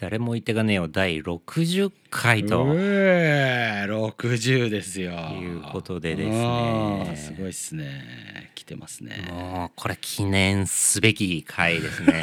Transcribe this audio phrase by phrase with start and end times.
[0.00, 0.88] 誰も言ってがねえよ。
[0.88, 2.64] 第60回と。
[2.64, 5.12] うえ60ですよ。
[5.12, 7.16] いうことでですね。
[7.16, 8.50] すごいっすね。
[8.54, 9.28] 来てますね。
[9.30, 12.14] もうこれ記念すべき回ですね。
[12.18, 12.20] も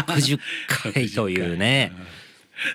[0.00, 0.40] 60
[0.92, 1.92] 回というね。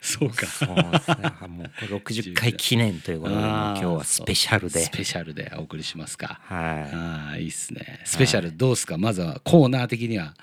[0.01, 0.45] そうか。
[0.45, 1.09] そうです。
[1.09, 1.15] ね
[1.49, 4.79] もうこれ60回記念ということで今日はスペシャルで。
[4.79, 6.39] スペシャルでお送りしますか。
[6.45, 7.99] はああいいっすね。
[8.05, 8.97] スペシャルどうっすか？
[8.97, 10.33] まずはコーナー的には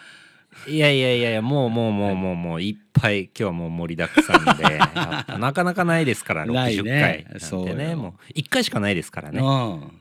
[0.67, 4.79] いいやいやいやいやもうもうもうもうもういっぱい今日はもう盛りだくさんで。
[5.39, 7.75] なかなかないですからない60ね回なんそうよ。
[7.75, 9.39] てねもう1回しかないですからね。
[9.41, 9.47] うん。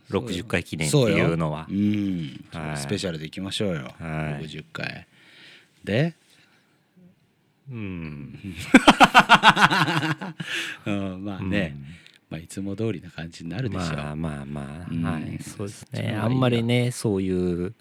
[0.09, 1.67] 60回記念っていうのは。
[1.67, 3.93] スペシャルでいきましょうよ。
[3.99, 4.45] はい。
[4.45, 5.05] 60回。
[5.83, 6.15] で？
[7.69, 8.39] うん。
[10.85, 11.75] うんまあね。
[12.29, 13.97] まあいつも通りな感じになるでしょう。
[13.97, 15.03] まあまあまあ、うん。
[15.03, 15.37] はい。
[15.43, 16.17] そうですね。
[16.19, 17.73] あんまりねそういう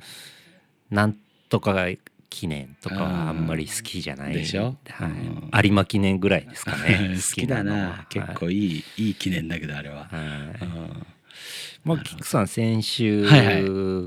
[0.91, 1.17] なん
[1.49, 1.89] とかが
[2.35, 4.77] 記念とかはあんまり好きじゃないでしょ？
[4.91, 5.11] はい。
[5.11, 5.51] うん。
[5.65, 7.13] 有馬記念ぐらいですかね。
[7.17, 8.07] 好きだな。
[8.09, 10.09] 結構いいいい記念だけどあれは。
[10.11, 10.19] は
[10.61, 11.07] い、うん。
[11.85, 13.37] まあキックさん先週は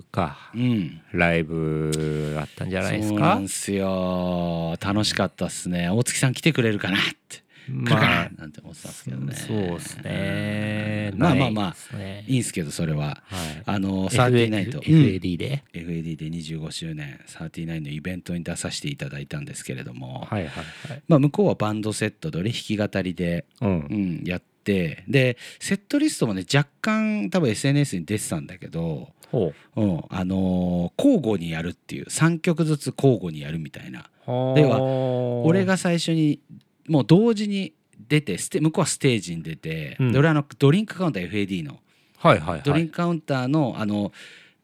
[0.02, 1.02] いか、うん。
[1.14, 3.16] ライブあったんじゃないですか？
[3.16, 4.75] そうなんすよ。
[4.81, 5.89] 楽しかったっすね。
[5.89, 9.35] 大月さん来てくれるかなってまなあなんて思ってたんですけどね。
[9.35, 11.13] そうですね。
[11.15, 13.05] まあまあまあねいいんすけどそれは。
[13.07, 13.63] はい。
[13.65, 14.83] あの FA 39と、うん。
[14.83, 21.01] FAD で、FAD で25周年39のイベントに出させていただいたんですけれども、はいはいはい。
[21.07, 23.88] まあ、向こうはバンドセットで俺弾き語りで、うん。
[23.89, 29.81] うん、やってでセットリストもね若干多分 SNS に出てたんだけど、ほう。
[29.85, 30.03] ん。
[30.09, 34.09] あのー交互にやるっていう3曲ずつ交互にやるみたいな。
[34.27, 36.39] うでは俺俺が最初に
[36.88, 37.73] もう同時に
[38.07, 40.11] 出てステ向こうはステージに出て、うん。
[40.11, 41.79] で俺あのドリンクカウンター FAD の
[42.17, 42.61] はいはいはい。
[42.63, 44.11] ドリンクカウンターのあの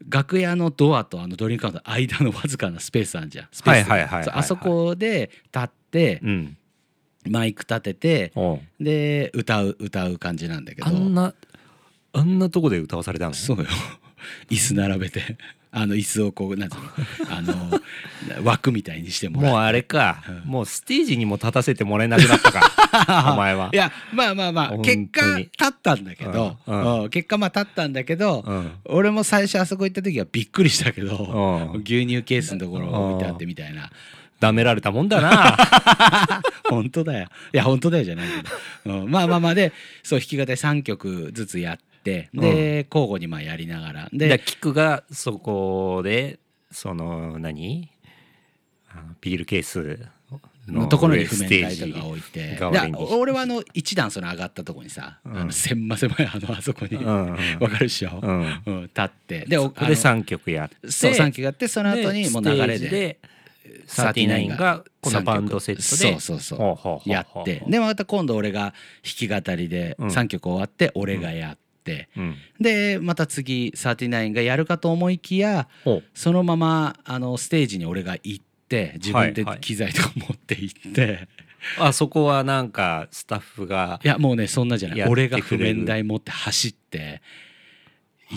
[0.10, 3.48] 楽屋のドアとあのドリンクカウンターの間のわずかなスペースあるじゃん。
[3.52, 6.58] スペースあそこで立ってうん。
[7.30, 8.34] マイク立てて
[8.80, 10.88] で歌う歌う感じなんだけど。
[10.88, 11.34] あんな
[12.12, 13.34] あんなとこで歌わされたの？
[13.34, 13.66] そうよ。
[14.50, 15.38] 椅子並べて
[15.76, 16.84] あの椅子をこうなんつうの？
[17.36, 17.82] あの
[18.44, 23.32] 枠みたいにしてもらもうあれか、もうステージにも立たせてもらえなくなったか。
[23.34, 23.70] お前は。
[23.74, 27.02] いやまあまあまあ結果立ったんだけど、うん。
[27.04, 27.10] うん。
[27.10, 28.72] 結果まあ立ったんだけど、うん。
[28.86, 31.82] 俺も最初あそこ行った時はびっくりしたけど、うん。
[31.82, 33.90] 牛乳ケースのところが置いてあってみたいな、
[34.40, 35.58] ダメられたもんだな。
[36.70, 37.28] 本当だよ。
[37.54, 38.28] いや本当だよじゃない
[38.84, 39.12] けど、うん。
[39.12, 39.74] まあまあまあで
[40.04, 44.10] そう弾き語り3曲ずつやってで、交互にまあやりながら。
[44.12, 46.40] ででキクがそこで
[46.72, 47.90] その何？
[49.22, 50.00] ビールケース
[50.68, 52.60] のところに譜ス面台とか置いて。
[53.18, 55.38] 俺はあの一段その上がったところにさ、うん。
[55.38, 57.38] あの狭狭いあのあそこに、うわんうん。
[57.70, 58.62] かるでしょ、うん。
[58.66, 59.46] うん立って。
[59.46, 60.76] でおここであ3曲やって。
[60.84, 63.20] のそう3曲やってその後にもう流れでで
[63.88, 67.10] 39がこのバンドセットでそうそうそう。
[67.10, 67.64] やって。
[67.68, 70.08] でまた今度俺が弾き語りでうん。
[70.10, 71.63] 3曲終わって俺がやって、
[72.18, 72.36] うん。
[72.60, 75.68] でまた次39がやるかと思いきや
[76.14, 81.28] そのままあのステージに俺が行って自分ではいはい機材とか持って行って、
[81.80, 85.04] あそこはなんかスタッフがい、やもうねそんなじゃない。
[85.08, 87.22] 俺が譜面台持って走って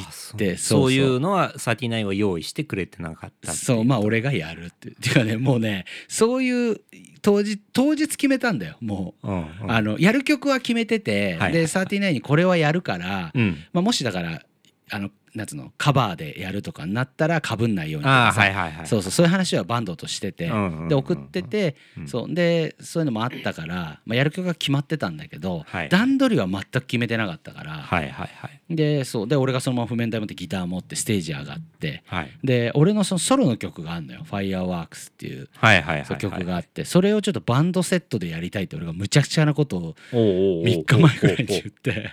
[0.00, 6.80] ってそういうのは39は用意してくれてなかったそうまあ俺がやるっていうてかねもうねそういう
[7.22, 9.28] 当日当日決めたんだよもう。
[9.28, 9.70] うんうん。
[9.70, 13.64] あのやる曲は決めてて、はいで39にこれはやるから、うん。
[13.72, 14.42] まあ、もしだから
[14.90, 18.40] あのなんつうのカバーでやるとかになったらかぶんないようにとかさ。
[18.40, 18.86] はいはいはい。
[18.86, 25.88] そうそうそういう話はバンドとしてて、うんうんで送ってて、うんそうでそういうのもあったから、まあ、やる曲が決まってたんだけど、はい。
[25.90, 28.74] 段取りは全く決めてなかったから、はいはいはい。
[28.74, 32.30] でそうで俺がそのまま譜面台持ってギター持ってステージ上がってはい。
[32.42, 35.48] で俺のそのソロの曲があるのよ「Fireworks」っていう。
[35.56, 36.84] はいはいはい曲があって。
[36.86, 40.64] それをちょっとバンドセットでやりたいって俺がむちゃくちゃなことをおうおうおう。
[40.64, 42.10] 3日前ぐらいに言って。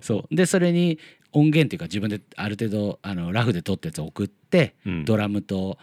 [0.00, 0.34] そう。
[0.34, 0.98] でそれに
[1.32, 5.04] 音源っていうか自分である程度あのラフで撮ったやつを送って、うん。
[5.04, 5.78] ドラムと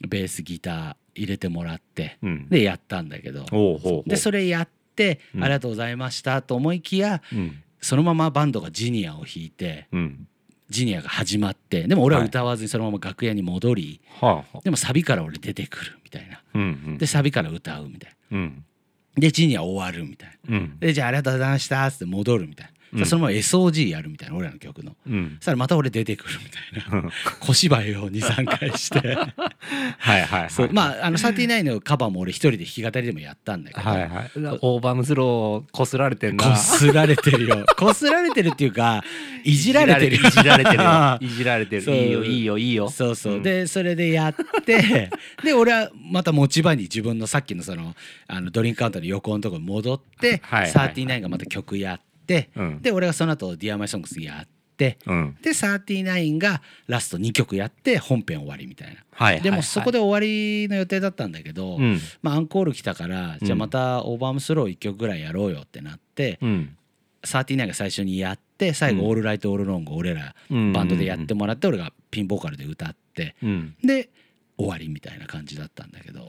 [0.00, 2.48] ベースギター入れてもらってうん。
[2.48, 3.44] でやったんだけど。
[4.06, 5.44] でそれやって、うん。
[5.44, 7.62] ありがとうございましたと思いきやうん。
[7.80, 10.28] そのままバンドがジニアを弾いてうん。
[10.70, 14.60] ジニアが始まってでも俺は歌わずにそのまま楽屋に戻り、はあはあ。
[14.62, 16.42] でもサビから俺出てくるみたいな。
[16.54, 16.98] うんうん。
[16.98, 18.38] でサビから歌うみたいな。
[18.38, 18.64] うん。
[19.16, 20.56] でジニア終わるみたいな。
[20.56, 20.78] うん。
[20.78, 23.06] でじゃあありがとうございましたっつって戻るみたいなうん。
[23.06, 24.94] そのまま SOG やるみたいな俺らの曲の。
[25.06, 25.36] うん。
[25.38, 27.10] そしたらまた俺出てくるみたいな。
[27.40, 29.16] 小芝居を23回して。
[29.16, 30.50] はいはいはい。
[30.50, 30.68] そう。
[30.72, 34.30] まああの39のカバーも俺一人で弾き語りでもやったんだけど、はいはい。
[34.60, 38.68] オーバームスローこすられてんなこすられてるよこすられてるってい。
[38.68, 39.02] うか
[39.44, 39.52] い。
[39.52, 40.30] じられてるよい。
[40.30, 41.28] じられてるよい。
[41.28, 42.08] じられてるい。
[42.08, 42.12] い。
[42.12, 42.40] よい。
[42.40, 42.44] い。
[42.44, 42.70] よい。
[42.70, 42.74] い。
[42.74, 44.34] よそうそう、んでそれでやっ
[44.64, 45.10] て
[45.42, 47.94] で俺はまた持ち場に自分のさっきのその
[48.26, 50.70] あのドリンクカウンターの横のところに戻って、はい。
[50.70, 50.92] はい。
[50.94, 52.11] 39がまた曲やって、
[52.56, 52.82] うん。
[52.82, 55.36] で俺がその後 Dear My Songs やってうん。
[55.42, 59.42] で39がラスト2曲やって本編終わりみたいな、はいはいはい。
[59.42, 62.00] でもそこで終わりの予定だったんだけど、うん。
[62.22, 66.76] まあ、アンコール来たからじゃあまた OVER ARM THROW 1曲ぐらいやろうよってなって、うん。
[67.24, 69.08] 39が最初にやって最後「うん。
[69.08, 70.72] All right All long」俺らうん。
[70.72, 73.76] バンドでやってもらって俺がピンボーカルで歌ってうん。
[73.84, 74.10] で
[74.58, 76.28] 終わりみたいな感じだったんだけど、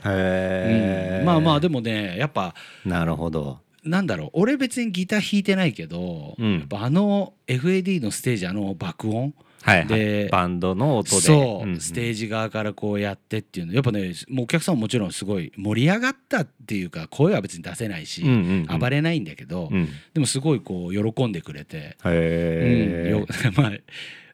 [1.23, 2.55] まあまあでもねやっぱ
[2.85, 6.59] なるほどなんだろう俺別にギター弾いてないけど、うん。
[6.59, 9.87] やっぱあの FAD のステージあの爆音はいはい。
[9.87, 11.21] でバンドの音で。
[11.21, 11.79] そう、んん。
[11.79, 13.73] ステージ側からこうやってっていうの。
[13.73, 18.79] やっぱねもうお客さんももちろんすごい盛り上がったっていうか声は別に出せないし、うんうんうん。
[18.79, 19.87] 暴れないんだけど、うん。
[20.13, 23.25] でもすごいこう喜んでくれて、うん
[23.55, 23.71] まあ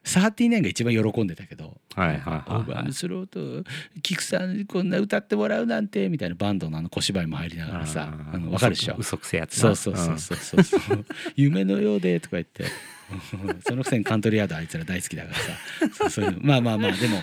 [0.04, 2.24] 39が一番喜んでたけどはいはいはい。
[2.24, 3.68] はいオーバスローと
[4.02, 8.96] キクさんこんな歌ってもらうなんてみたいなバンドのあの小芝居も入りながらさあの分かるでしょ？
[8.98, 11.04] 嘘くせえやつなそうそうそうそうそうそう
[11.36, 12.64] 夢のようでとか言って
[13.66, 15.42] そのくせにカントリーアードあいつら大好きだからさ
[15.94, 17.22] そうそういうのまあまあまあでも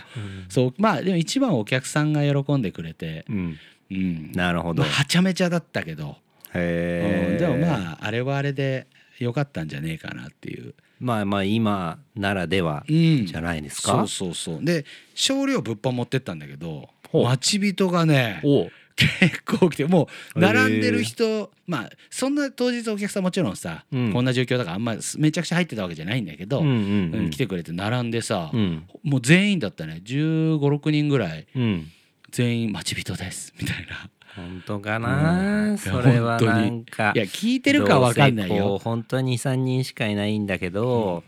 [0.50, 3.58] そうまあでも一番お客さんが喜んでくれてうん
[3.90, 6.18] うんなるほどまあはちゃめちゃだったけど、
[6.54, 8.86] へえうんでもまああれはあれで
[9.20, 13.26] 良かったんじゃねえかなっていう、まあまあ今ならではうん。
[13.26, 13.92] じゃないですか？
[13.92, 14.66] そうそうそう。
[14.66, 24.12] で少量物販持ってったんだけど待ち人がねお結構来てもう並んでる人まあそんな当日お客さんもちろんさ、うん。
[24.12, 26.78] こんな状況だからあんまめちゃくちゃ入ってたわけじゃないんだけど、うんうんう
[27.18, 28.88] うんん来てくれて並んでさ、うん。
[29.04, 30.02] もう全員だったね。
[30.04, 31.46] 1 5 6人ぐらい。
[31.56, 31.92] うん。
[32.32, 33.54] 全員待ち人です。
[33.62, 34.10] みたいな。
[34.38, 35.78] 本当かうなん。
[35.78, 37.12] それはなんか。
[37.16, 38.78] いや聞いてるかわかんないよ。
[38.78, 41.24] 本当に3人しかいないんだけど、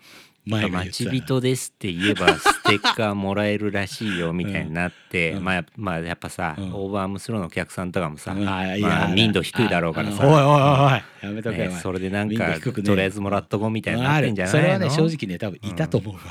[0.45, 5.43] 前が言ってた待ち人ですって言えば ステッカーもらえるらしいよみたいになって、うん。
[5.43, 6.73] まあやまあやっぱさ、うん。
[6.73, 10.27] オーバームスローのお客さんとかもさ、まあや民度低いだろうからさ。
[10.27, 12.59] おいおいおいやめとけねそれでなんかね。
[12.65, 14.59] えとりあえずもらっとこうみたいになってんじゃないの？
[14.61, 16.21] それはね正直ね多分いたと思うわ。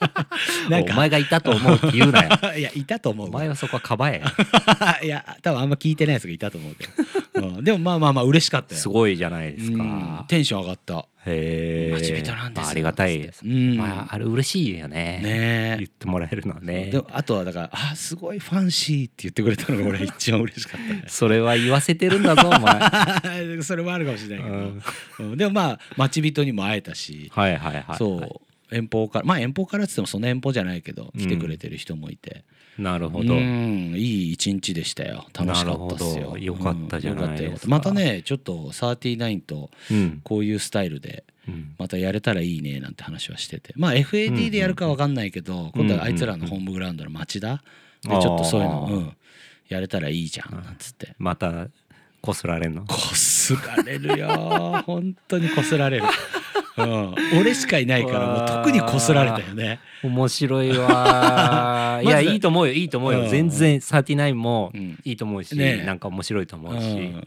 [0.68, 0.92] なんか。
[0.94, 2.30] お前がいたと思うって言うなよ。
[2.56, 3.30] いやいたと思うわ。
[3.30, 4.22] お前はそこはかばえ
[5.02, 6.86] いや多分あんま聞いてないやつがいたと思うけ
[7.40, 8.80] ど、うん、でもまあまあまあ嬉しかったよ。
[8.80, 9.78] すごいじゃないですうん。
[9.78, 11.06] かテンション上がった。
[11.26, 13.18] へえ待ち人なんですよありがたい。
[13.18, 13.76] です、うん。
[13.76, 15.20] まああれ嬉しいよね。
[15.22, 15.76] ね。
[15.78, 16.86] 言ってもらえるのはね。
[16.86, 20.94] でもあとはだから「あすごいファンシー」って言ってくれたのが俺一番嬉しかった。
[20.94, 23.62] ねそれは言わせてるんだぞお前。
[23.62, 24.82] それもあるかもしれないけど、うん。
[25.18, 25.36] うん。
[25.36, 28.40] でもまあ待ち人にも会えたし、はいはいはい、はい、そう。
[28.74, 31.20] 遠方からまあ遠方からっつってもそんな遠方じゃないけどうん。
[31.20, 32.44] 来てくれてる人もいて、
[32.78, 33.94] なるほど、うん。
[33.96, 35.26] いい一日でしたよ。
[35.32, 36.38] 楽しかったっすよ。
[36.38, 37.68] よかったじゃないですか。
[37.68, 40.20] またねちょっと39とうん。
[40.22, 41.74] こういうスタイルでうん。
[41.78, 43.72] またやれたらいいねなんて話はしてて。
[43.76, 47.62] まあ FAD でやるかわかんないけど、今度はあいつらのホームグラウンドの町田？
[48.02, 49.12] でちょっとそういうの、うん、
[49.68, 51.14] やれたらいいじゃんなんつって。
[51.18, 51.66] また
[52.20, 52.84] こすられんの？
[52.86, 54.82] こすられるよ。
[54.86, 56.04] 本当にこすられる、
[56.76, 59.80] うん、俺しかいないからもう特にこすられたよね。
[60.02, 63.30] 面白いわ いやいいと思うよいいと思うよ、うん。
[63.30, 64.98] 全然39もうん。
[65.04, 67.24] いいと思うし、ねなんか面白いと思うし、うん。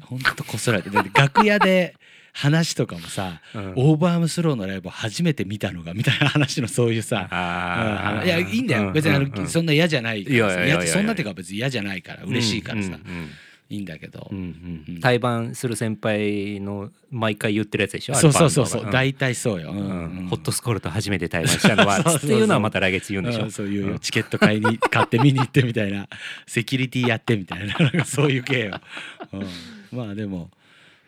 [0.00, 1.94] 本当こすられてだって楽屋で
[2.32, 3.72] 話とかもさ、うん。
[3.76, 7.28] オーバームスローのライブを初めて見たのがみたいな話のそういうさ
[8.22, 8.26] うん。
[8.26, 8.92] いやいいんだよ。
[8.92, 9.32] 別にあの、うん。
[9.32, 9.38] うん。
[9.40, 10.64] うんそんな嫌じゃないからさ。
[10.64, 13.30] いやそんなっていうか別に嫌じゃないから嬉しいからさ、うんうん
[13.72, 15.00] いいんだけど、うんうんうん。
[15.00, 18.14] 対バンする先輩の毎回言ってるやつでしょ？
[18.14, 18.90] そうそうそうそう。
[18.92, 20.26] 大体そうよ、うんうんうん。
[20.28, 23.98] ホットスコールと初めて対バンしたのは っていうのはまた来月言うんでしょ、うんそういうよ。
[23.98, 26.06] チケット買いに買って見に行ってみたいな。
[26.46, 28.04] セキュリティやってみたいな。
[28.04, 28.80] そういう系よ、
[29.32, 29.46] うん、
[29.98, 30.50] まあでも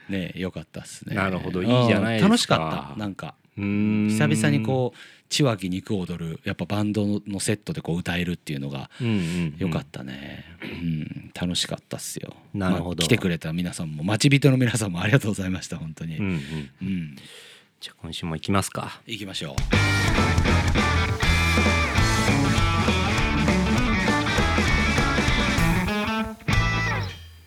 [0.09, 1.17] ね良かったっすね。
[1.17, 1.63] なるほど。
[1.63, 2.25] いいじゃないですか。
[2.25, 2.99] うん楽しかった。
[2.99, 9.55] なんか久々にこう千脇肉踊るやっぱバンドのセットでこう歌えるっていうのがうんうんうん。
[9.59, 11.31] 良かったね、うん。
[11.35, 12.35] 楽しかったっすよ。
[12.53, 12.87] なるほど。
[12.89, 16.17] まあ来てくれた皆さんも待ち人の皆さんもありがとうございました本当に。
[16.19, 16.39] うんうん。
[16.83, 17.17] うん、
[17.81, 19.01] じゃあ今週も行きますか。
[19.07, 19.57] 行きましょ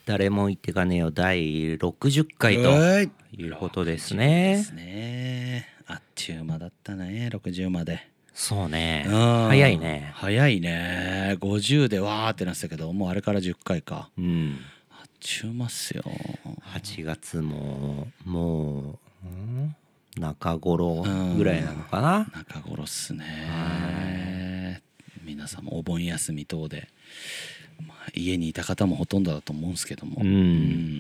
[0.06, 1.12] 誰も言ってかねえよ。
[1.12, 3.10] 第60う回とはい。
[3.38, 8.08] いうことですでねすねあっちゅう間だったね60まで。
[8.34, 9.06] そうね。
[9.08, 9.48] うん。
[9.48, 10.12] 早いね。
[10.14, 11.38] 早いね。
[11.40, 14.10] 50でわーってなってたけどもうあれから10回か。
[14.18, 14.60] うん。
[14.92, 16.04] あっちゅう間っすよ。
[16.74, 19.76] 8月ももう、うん、
[20.20, 21.04] 中頃
[21.36, 24.82] ぐらいなのかな、中頃っすはね
[25.24, 26.90] 皆さんもお盆休み等で、
[27.88, 30.22] まあ、家にいた方もほとんどだと思うんですけども。
[30.22, 31.00] うん。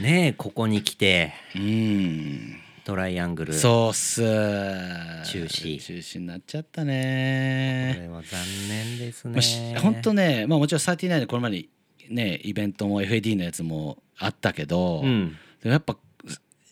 [0.00, 1.32] ねえここに来て。
[1.56, 3.52] うんうんトライアングル。
[3.52, 4.22] そうっす。
[4.22, 5.78] 中止。
[5.78, 9.32] 中止になっちゃったこねれは残念ですね。
[9.32, 11.66] まあし本当ねまあもちろん39でこれまで
[12.08, 15.36] ねイベントも FAD のやつもあったけど、うん。
[15.62, 15.98] でもやっぱ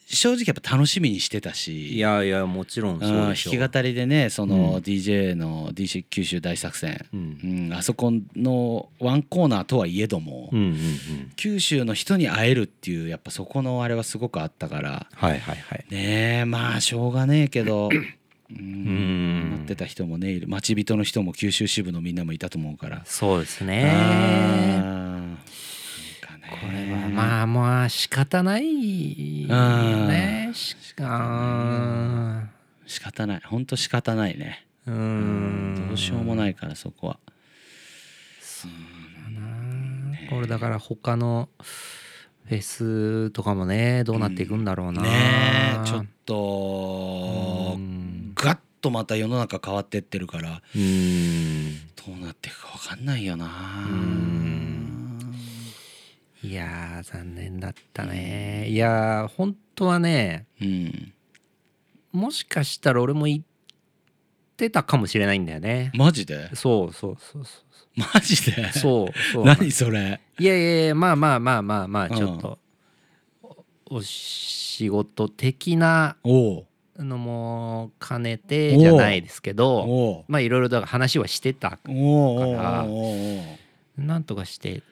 [0.09, 1.95] 正直やっぱ楽しみにしてたし。
[1.95, 4.49] いやいやもちろんうんそう弾でしょき語りでねそうん。
[4.51, 7.69] の DJ の DC 九州大作戦、うん。
[7.69, 11.33] うん、あそこのワンコーナーとはいえども、うんうんうん。
[11.35, 15.07] 九州の人に会えるっていうやっぱそこのあれはすごくあったから。
[15.13, 15.85] はいはいはい。
[15.91, 17.89] ねえまあしょうがねえけど。
[18.49, 19.49] うん。
[19.49, 19.51] ん。
[19.51, 20.47] 待ってた人もねいる。
[20.47, 23.03] 待ち人の人も九州支部のみんなもいたと思うから。
[23.05, 25.16] そうですね
[26.51, 29.57] これはまあまあ仕方ないよ
[30.07, 30.51] ね。
[30.55, 32.45] しか
[32.87, 33.41] 仕方ない。
[33.45, 34.67] 本当仕方ないね。
[34.87, 35.87] うーん。
[35.89, 37.19] どうしようもないからそこは。
[40.31, 45.09] これだから他のフェスとかもねどうなっていくんだろうな、ね
[45.85, 48.33] えちょっとうん。
[48.35, 50.63] ガッとまた世の中変わってってるから。
[50.75, 51.77] うん。
[51.97, 53.47] どうなっていくか分かんないよな。
[53.89, 54.76] うん
[56.47, 58.69] いやー残念だったね。
[58.69, 61.13] いやー本当はねうん。
[62.13, 63.43] もしかしたら俺も言っ
[64.57, 65.91] てたかもしれないんだよね。
[65.95, 66.49] マジで？
[66.55, 67.63] そうそうそうそ
[67.97, 68.63] マジで？
[68.63, 69.45] うそうそう。
[69.45, 70.21] 何それ？
[70.39, 72.15] いやいやいやまあまあまあまあまあうん。
[72.15, 72.59] ちょっと
[73.89, 76.17] おお仕事的な
[76.97, 82.87] のも兼ねてじゃないですけどまあいろいろだから話はしてたから
[83.97, 84.83] なんとかして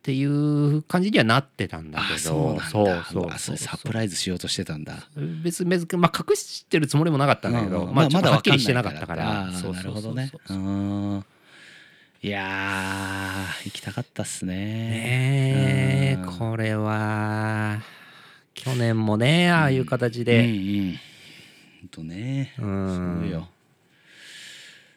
[0.00, 2.56] っていう感じにはなってたんだけど。
[2.58, 5.06] あそうそうそうサプライズしようとしてたんだ。
[5.44, 9.50] 別にまあ隠してるつもりもなかったんだけど、うんまあちょっとはっきりわしてなかったから。
[9.50, 10.32] なるほどね。
[10.48, 11.24] うーん。
[12.22, 14.54] いやー行きたかったっすね。
[14.54, 16.38] ねえうん。
[16.38, 17.82] これは。
[18.54, 20.92] 去年もねああいう形うんうで、ん。
[21.82, 22.54] ほんとね。
[22.58, 23.44] うん。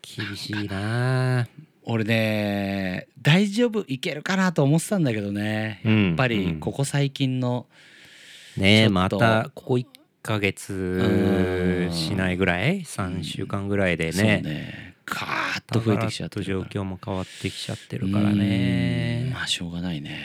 [0.01, 1.45] 厳しいな
[1.85, 3.83] 俺ね大丈夫？
[3.87, 5.81] いけるかなと思ってたんだけどね。
[5.85, 6.07] うん。
[6.07, 6.59] やっぱりうん。
[6.59, 7.67] ここ最近の
[8.57, 9.19] ねえちょっと。
[9.19, 9.85] またここ1
[10.21, 11.91] ヶ月うん。
[11.91, 14.41] しないぐらい？3週間ぐらいでそうね。
[14.41, 19.23] ねガーッと増えてきちゃってる状況も変わってきちゃってるからね。
[19.27, 19.33] うん。
[19.33, 20.21] まあしょうがないね。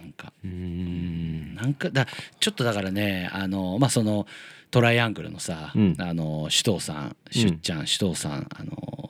[0.00, 0.32] なんか。
[0.42, 1.54] うん。
[1.54, 2.06] なんかだ
[2.40, 4.26] ちょっとだからねあのまあその
[4.70, 5.96] トライアングルのさ、うん。
[5.98, 7.78] あの首藤さんしゅっちゃん。
[7.80, 9.03] 首藤さんあの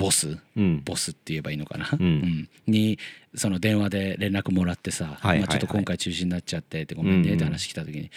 [0.00, 0.38] ボス？
[0.56, 0.82] うん。
[0.82, 2.48] ボスって言えばいいのかな、うん。
[2.66, 2.98] に
[3.34, 5.38] その電話で連絡もらってさ、はいはいはい。
[5.40, 8.08] まあ、ちょっと今回中止になっちゃってってごめんねって話来た時に、う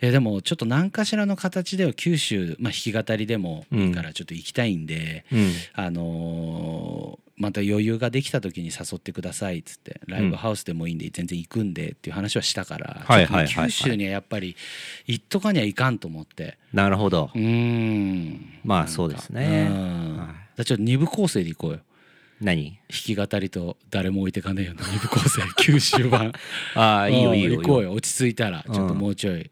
[0.00, 5.52] えでもちょっと何かしらの形では九州、まあ、弾き語りでもいいからちょっと行きたいんで、んうん。
[5.74, 13.06] あのーまた余裕ができた時に誘ってくださいっつってライブハウスでもいいんで全然行くんでっていう話はしたから、
[13.48, 14.54] 九州にはやっぱり
[15.06, 16.58] 行っとかにはいかんと思って。
[16.74, 17.30] なるほど。
[17.34, 18.60] うーん。
[18.62, 19.68] まあそうですね。
[19.70, 21.80] うんだはいからちょっと二部構成で行こうよ。
[22.40, 22.70] 何？
[22.70, 25.42] 弾き語りと誰も置いてかねえよの二部構成。
[25.62, 26.32] 九州版。
[26.74, 27.92] ああいいよいいようん行こうよ。
[27.92, 29.50] 落ち着いたらちょっともうちょい、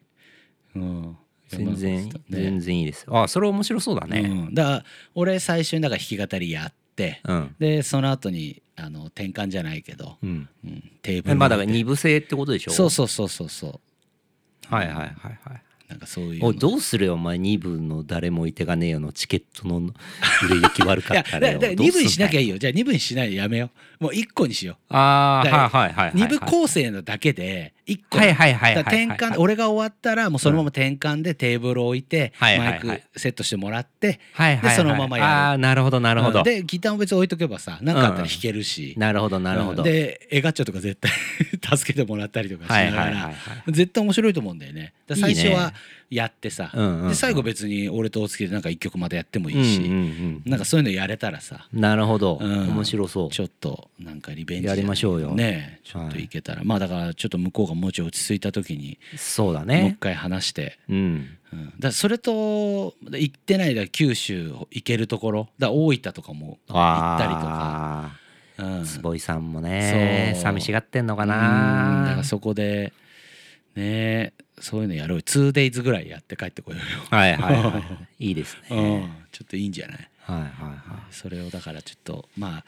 [0.75, 1.17] うん。
[1.49, 2.11] 全然ね。
[2.31, 3.23] 全然いいですよ。
[3.23, 4.21] あそれ面白そうだね。
[4.21, 7.55] うん、だから俺最初にだから弾き語りやってうん。
[7.59, 10.49] でその後にあの転換じゃないけど、うん。
[10.65, 12.71] うん、テーブルまあだからに二部制ってことでしょ？
[12.71, 13.81] そうそうそうそうそ
[14.71, 14.75] う。
[14.75, 15.09] はいはいはい
[15.45, 19.91] はいなんかそういうおいのどうするよお前2部の誰もいてがねえよのチケットの売
[20.55, 21.59] れ行き悪かったらよ。
[21.61, 22.59] だから2部にしなきゃいいよ。
[22.59, 24.05] じゃあ2部にしないでやめよう。
[24.05, 28.19] もう1個にしよああだからはいはいはいはいう2部構成のだけで1個。
[28.19, 32.85] はいはいはいはい転換俺が終わったらもうそのまま転換でテーブル置いてはいはいはい。
[32.85, 35.31] マイクセットしてもらってはいはいはいでそのままやる。
[35.31, 36.41] ああなるほどなるほど。
[36.41, 36.45] うん。
[36.45, 38.95] でギターも別に置いとけばさ何かあったら弾けるし。
[38.99, 39.83] なるほどなるほど。
[39.83, 39.89] うん。
[39.89, 41.11] でエガッチョとか絶対
[41.79, 43.29] 助けてもらったりとかしはないがはいはいは
[43.67, 44.93] ら絶対面白いと思うんだよね。
[45.09, 45.73] 最初は
[46.11, 46.71] やってさ。
[47.09, 49.81] で最後別に俺と大月でなんか一曲またやってもいいし。
[50.47, 51.69] なんかそういうのやれたらさ。
[51.73, 52.39] なるほど。
[52.41, 52.69] うん。
[52.69, 53.31] 面白そう。
[53.31, 55.35] ちょっとなんかリベンジやりましょうよ。
[55.35, 55.81] ね。
[55.85, 56.63] ちょっといけたら。
[56.65, 60.79] まあだからちょっと向こうがもうちょい落ち着いた時にそうだもう一ね回話して。
[60.89, 61.39] うん。
[61.53, 61.73] うん。
[61.79, 65.49] だそれと行ってないだ九州行けるところ。
[65.59, 67.49] だ大分とかも行ったりとか。
[67.49, 68.19] あ
[68.59, 68.81] うん。
[68.81, 71.29] あ坪井さんもね寂しがってんのかうん。
[71.29, 72.93] だかならそこで
[73.77, 75.19] ねそういうのやろう。
[75.19, 77.83] よ 2days ぐらいやって帰ってこようよ、はいはいはい。
[78.29, 78.77] いいですうん。
[78.77, 80.09] ねちょっといいんじゃない？
[80.23, 81.15] はいはいはい。
[81.15, 82.65] それをだからちょっとまあ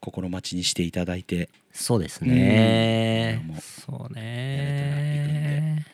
[0.00, 1.48] 心待ちにしていただいて。
[1.72, 3.42] そうですね。
[3.48, 3.56] うん。
[3.60, 5.84] そうね。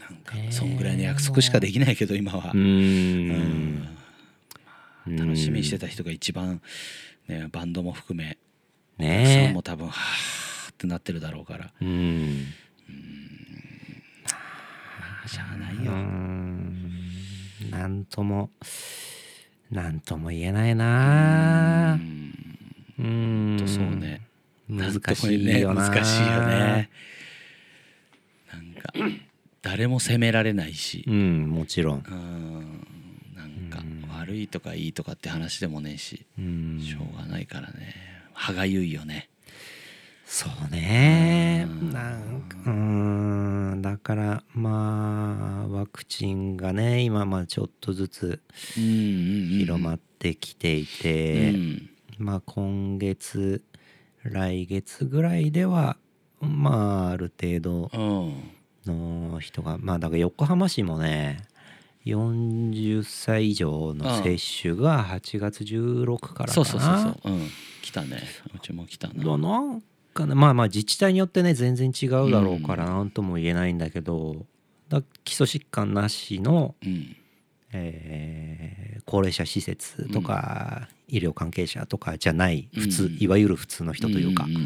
[0.00, 2.52] なんかそんぐらいそこしかできないけど今は。
[2.54, 2.60] う、ん。
[5.06, 5.16] うん。
[5.16, 6.60] 楽しみにしてた人が一番、
[7.26, 8.38] ね、バンドも含め
[8.98, 11.72] ねも多分はーってなってるだろうから。
[11.80, 12.46] うん
[15.28, 16.90] しゃあなういよ、ん。
[17.70, 18.50] なんとも
[19.70, 21.98] なんとも言えないな。
[22.98, 23.56] うん。
[23.58, 24.22] とそうね。
[24.68, 25.88] 難しいよな。
[25.88, 25.90] ね。
[25.90, 26.90] 難しいよね。
[28.52, 28.92] なんか
[29.62, 31.04] 誰も責められないし。
[31.06, 32.04] うんもちろん。
[32.06, 32.86] うん。
[33.34, 34.08] なんかうん。
[34.18, 36.26] 悪いとかいいとかって話でもねえし。
[36.38, 36.80] うん。
[36.80, 37.94] しょうがないからね。
[38.32, 39.28] 歯がゆいよね
[40.32, 41.66] そうね。
[41.68, 41.92] うん。
[41.92, 43.82] なんかうん。
[43.82, 48.40] だからまあワクチンがね今まあちょっとずつ
[48.76, 51.90] 広まってきていて、うん。
[52.18, 53.64] まあ今月
[54.22, 55.96] 来月ぐらいでは
[56.40, 58.50] まあある程度うん。
[58.86, 61.42] の人がまあだから横浜市もね
[62.06, 66.52] 40歳以上の接種が8月16からかな。
[66.52, 67.32] そうそうそうそう。
[67.32, 67.48] うん。
[67.82, 68.22] 来たね。
[68.54, 69.24] うちも来たな。
[69.24, 69.60] だな。
[69.60, 69.82] ん
[70.20, 74.46] かねまあまあ自治体によってね全然違うだろうから何とも言えないんだけど、
[74.88, 77.16] だ基礎疾患なしの、うん。
[77.72, 83.16] えー高齢者施設とか、医療関係者とかじゃない普通、うん。
[83.18, 84.56] いわゆる普通の人というかんんん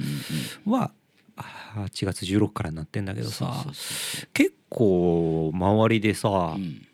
[0.66, 0.72] うん。
[0.72, 0.90] は
[1.36, 3.64] 8月16からなってんだけどさ
[4.34, 6.86] 結構周りでさ、うん。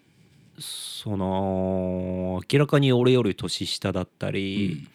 [0.61, 4.87] その明らかに俺より年下だったり、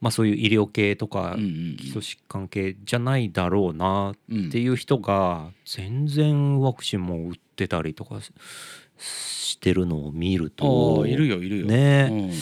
[0.00, 8.32] まあそういう医療系とか基礎疾患系じゃないだろうなうんっていう人が全然ワクチンも打ってたりとかし
[8.98, 11.66] してるのを見るあとあいるよいるよ。
[11.66, 12.32] ね。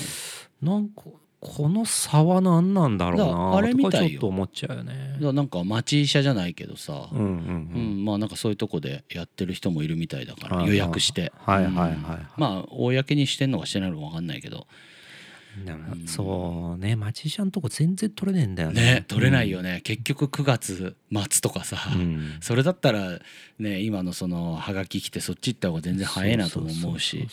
[0.62, 0.68] うん。
[0.68, 1.02] なんか
[1.40, 4.02] この差は何なんだろうなあれみたいよ。
[4.02, 5.16] とかちょっと思っちゃうよね。
[5.20, 11.32] なんか町医者じゃないけどさ、うんうんううんんまあなんかそういうとこでやってる人もいるみたいだからはい予約して。
[11.44, 11.98] はいはいはいうん。
[12.36, 14.66] まあ公にしてんのかしてないのか分かんないけど
[16.06, 16.96] そうね。
[16.96, 18.82] マジシャンとこ全然取れねえんだよね。
[18.82, 22.36] ね取れないよね、結局9月末とかさ、うん。
[22.40, 23.18] それだったら
[23.58, 27.26] ね今のそのハガキ来てそっち行った方が全然早いなとも思うし。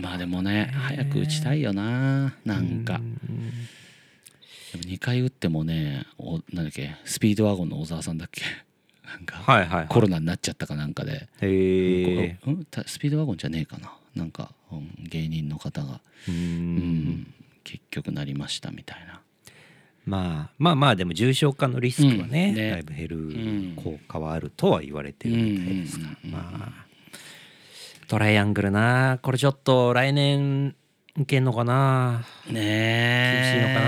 [0.00, 2.34] まあでもね早く打ちたいよな。
[2.44, 2.96] なんか。
[2.96, 3.18] うん。
[3.18, 8.42] でも2回打ってもねおなんだっけスピードワゴンの小沢さんだっけ？
[9.04, 9.86] なんかはいはいはい。
[9.88, 12.38] コロナになっちゃったかなんかで、へえ。
[12.46, 12.64] うん？
[12.70, 13.92] たスピードワゴンじゃねえかな。
[14.14, 14.61] なんか、うん
[14.98, 16.76] 芸人の方が、ううん。
[16.76, 19.20] ん結局なりましたみたいな。
[20.04, 22.70] まあまあまあでも重症化のリスクはね,、うんね。
[22.72, 26.86] だいぶ減るん効果はあるとは言われてるみたいですから、うんまあ
[28.08, 30.74] トライアングルなこれちょっと来年
[31.16, 32.24] いけんのかな？
[32.50, 33.54] ねえ。
[33.54, 33.86] 厳しいのか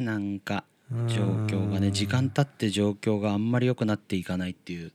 [0.00, 0.12] な？
[0.12, 1.06] なんかうん。
[1.08, 4.92] 状況がね時間経って状況があんまり良くなっていかないっていう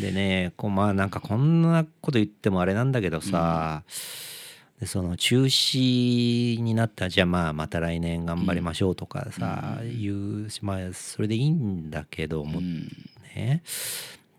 [0.00, 3.82] でねこうまあなんかこんなこと言ってもあれなんだけどさ、
[4.80, 12.88] でその中止になったじゃあまあまた来年頑張りましょうとかさ、いうまあそれでいいんだけどもうん。
[13.36, 13.62] ね。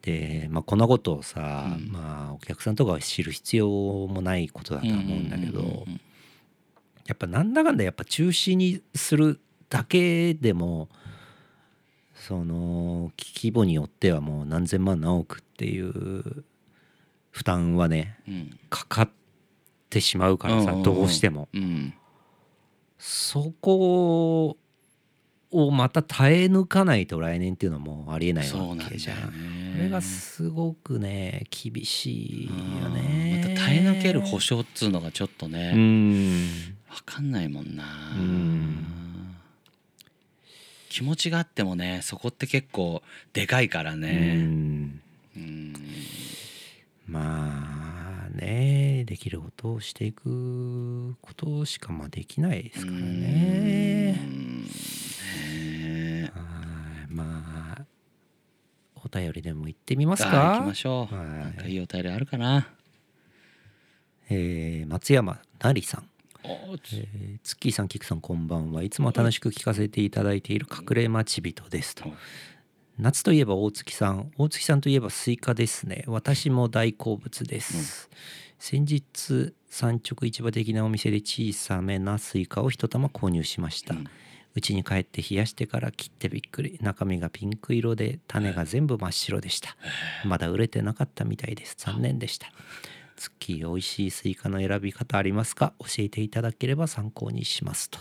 [0.01, 1.91] で、まあ、こんなことをさ、うん。
[1.91, 6.01] まあお客さんとかは知る必要もないことだとは思うんだけど、うんうんうん。
[7.05, 9.39] やっぱなんだかんだやっぱ中止にする
[9.69, 10.89] だけでも
[12.27, 16.43] その規模によってはもう何千万何億っていう
[17.31, 18.59] 負担はねうん。
[18.69, 19.09] かかっ
[19.89, 20.83] てしまうからさ、うんうんうん。
[20.83, 21.47] どうしても。
[21.53, 21.93] うん。
[22.97, 24.57] そこ
[25.51, 29.17] をまた耐え抜かないと来年っていうのはもうありえないわけじゃん。
[29.17, 29.73] ね。
[29.77, 32.51] これがすごくね厳しいよ
[32.87, 33.41] うんね。
[33.41, 36.47] また耐え抜ける保証っつうのがちょっとうねん。
[36.89, 37.85] 分かんないもんな。
[38.17, 39.06] うん
[40.97, 44.37] 気持ちがあってもねそこって結構でかいからうね。
[44.37, 44.99] ん
[45.35, 45.73] うん。
[47.05, 54.19] まあねできることをしていくことしかまあできないですからうね。
[56.33, 56.39] は
[57.07, 57.13] い。
[57.13, 57.85] まあ
[58.95, 61.15] お便りでも行ってみますあか行きましょう。
[61.15, 61.27] はい。
[61.27, 62.73] なんかいいお便りあるかな？
[64.31, 66.16] えー松山なりさん、お
[66.49, 68.81] えー、ツッキーさんキクさんこんばんは。
[68.81, 72.05] いつも楽しく聞かせていただいている隠れ待ち人ですと。
[72.97, 74.31] 夏といえば大月さん。
[74.37, 76.05] 大月さんといえばスイカですね。
[76.07, 78.09] 私も大好物です、
[78.59, 83.93] 先日産直市場的なお店で小さめなスイカを一玉購入しました。
[83.93, 84.05] うん。
[84.55, 86.79] 家に帰って冷やしてから切ってびっくり。
[86.81, 89.75] 中身がピンク色で種が全部真っ白でした。
[90.25, 91.75] まだ熟れてなかったみたいです。
[91.77, 92.51] 残念でした
[93.17, 95.73] ツッキー美味しいスイカの選び方ありますか？
[95.79, 97.99] 教えていただければ参考にしますと。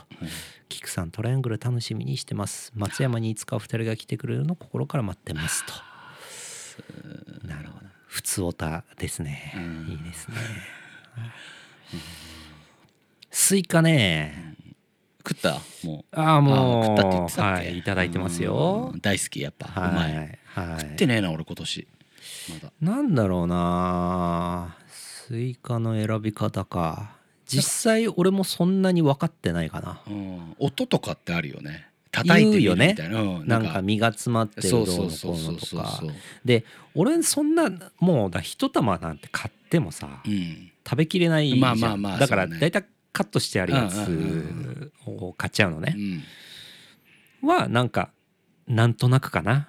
[0.69, 2.71] キクさんトライアングル楽しみにしてます。
[2.75, 5.73] 松山にいつかお二人が来てくれるのを心から待ってますと。
[7.49, 7.87] なるほど。
[8.07, 9.87] 普通オタですね、うん。
[9.91, 10.37] いいですね、
[13.31, 14.55] スイカね
[15.27, 15.61] 食った？
[15.87, 16.85] もああもう。
[16.87, 17.69] 食ったって言ってたっけ？
[17.69, 18.91] はいいただいてますよ。
[18.93, 19.01] うん。
[19.01, 20.15] 大好きやっぱ、はうまいい。
[20.15, 20.81] はい。
[20.81, 21.89] 食ってねえな俺今年。
[22.51, 22.73] まだ。
[22.81, 24.77] なんだろうな
[25.27, 27.17] スイカの選び方か。
[27.47, 30.01] 実際俺もそんなに分かってないかな。
[30.07, 30.57] うん。
[30.61, 31.89] 音とかってあるよね。
[32.13, 33.23] 叩いてみるみたいな。
[33.23, 33.49] うん。
[33.49, 33.83] なんか。
[33.83, 36.01] 身が詰まってるどそううのこうのとか
[36.45, 40.71] で俺そんなもうだ一玉なんて買ってもさうん。
[40.89, 41.61] 食べきれないじゃん。
[41.61, 46.23] まあまあまあだから大体カットしてあるやつを買っちゃうのね。
[47.43, 47.49] うん。
[47.49, 48.11] はなんか
[48.69, 49.69] なんとなくかな？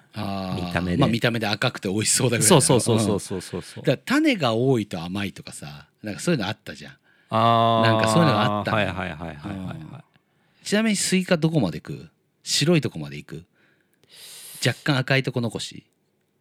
[0.56, 0.96] 見た目で。
[0.98, 3.84] まあ見た目で赤くて美味しそうだぐらいそうそうそうそんうそうそうそう。
[3.84, 6.92] だから種が多いと甘いとかさなんかそういうのあったじゃん。
[7.30, 7.92] あー。
[7.92, 8.76] なんかそういうのがあったの。
[8.76, 10.64] はいはいはいはいはいはい。
[10.64, 12.10] ちなみにスイカどこまで食う？
[12.42, 13.44] 白いとこまで行く？
[14.66, 15.84] 若干赤いとこ残し？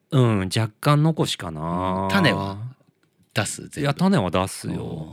[0.10, 2.08] うん若干残しかな。
[2.12, 2.58] 種は
[3.34, 3.70] 出す？
[3.80, 5.08] いや種は出すよ。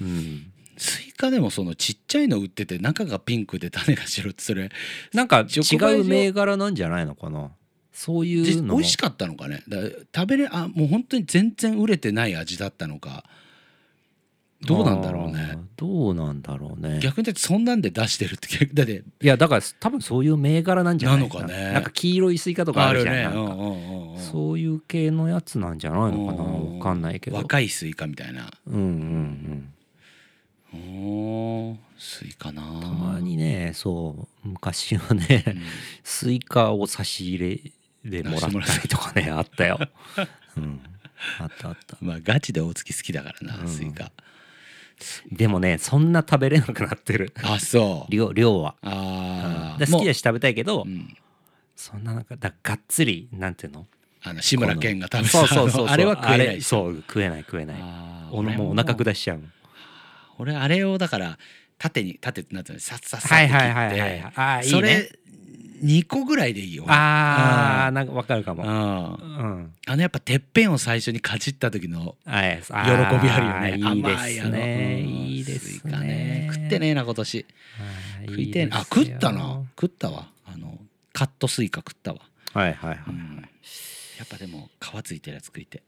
[0.00, 0.08] うん。
[0.08, 0.47] うん
[0.78, 4.70] スイカでもそのちっちゃいの売ってて中がピンクで種が白ってそれ
[5.12, 7.50] なんか違う銘柄なんじゃないのかな？
[7.92, 9.62] そういうじの美味しかったのかね？
[9.68, 9.78] だ
[10.14, 13.24] 食べれあもう本当に全然熟れてない味だったのか。
[14.66, 15.56] どうなんだろうね。
[15.76, 16.98] どうなんだろうね。
[17.00, 21.24] 逆にだってそんなんで出してるって逆だっていやだから多分そういう銘柄なんじゃないな。
[21.24, 21.72] のかね。
[21.72, 23.22] なんか黄色いスイカとかあるじゃんね。
[23.22, 23.34] なん
[24.18, 26.42] そういう系のやつなんじゃないのかな？
[26.42, 27.36] うんわかんないけど。
[27.36, 28.50] 若いスイカみたいな。
[28.66, 29.72] うんうん
[30.74, 32.62] おースイカな。
[32.62, 35.62] うんたまにねそう昔はねうん。
[36.04, 37.72] スイカを差し入
[38.04, 39.78] れでもらったりとかね あったよ、
[40.56, 40.80] うん、
[41.40, 41.96] あったあった。
[42.02, 43.68] まあガチで大月好きだからな、うん。
[43.68, 44.12] スイカ。
[45.30, 47.32] でもねそんな食べれなくなってる。
[47.42, 48.12] あそう。
[48.12, 48.74] 量量は。
[48.82, 51.16] ああで好きだし食べたいけど、うん、
[51.76, 53.86] そんななんかだがっつりなんていうの？
[54.22, 55.86] あの志村けんが食べそうたそうそうそう。
[55.86, 57.76] あれは食えないそう食えない食えない。
[58.30, 59.42] おもうお腹下しちゃう
[60.38, 61.38] 俺あれをだから
[61.78, 64.68] 縦に縦ってなってるのさっさっさって切って。
[64.68, 65.12] それ
[65.82, 67.94] 2個ぐらいでいいよあーうん。
[67.94, 68.64] なんかわかるかも。
[68.64, 68.70] うん。
[68.70, 69.74] うん。
[69.86, 72.76] あのやっぱてっぺんを最初にかじった時のはい喜び
[73.30, 73.94] あるよね。
[73.94, 75.00] いいですね。
[75.04, 76.50] うんいいですカね。
[76.52, 77.36] 食ってねえな今年。
[77.38, 79.62] はい食いてあ食ったな。
[79.80, 80.28] 食ったわ。
[80.46, 80.78] あの
[81.12, 82.20] カットスイカ食ったわ、
[82.54, 83.48] はいはいはい、うん。
[84.18, 85.82] やっぱでも皮ついてるやつ食いて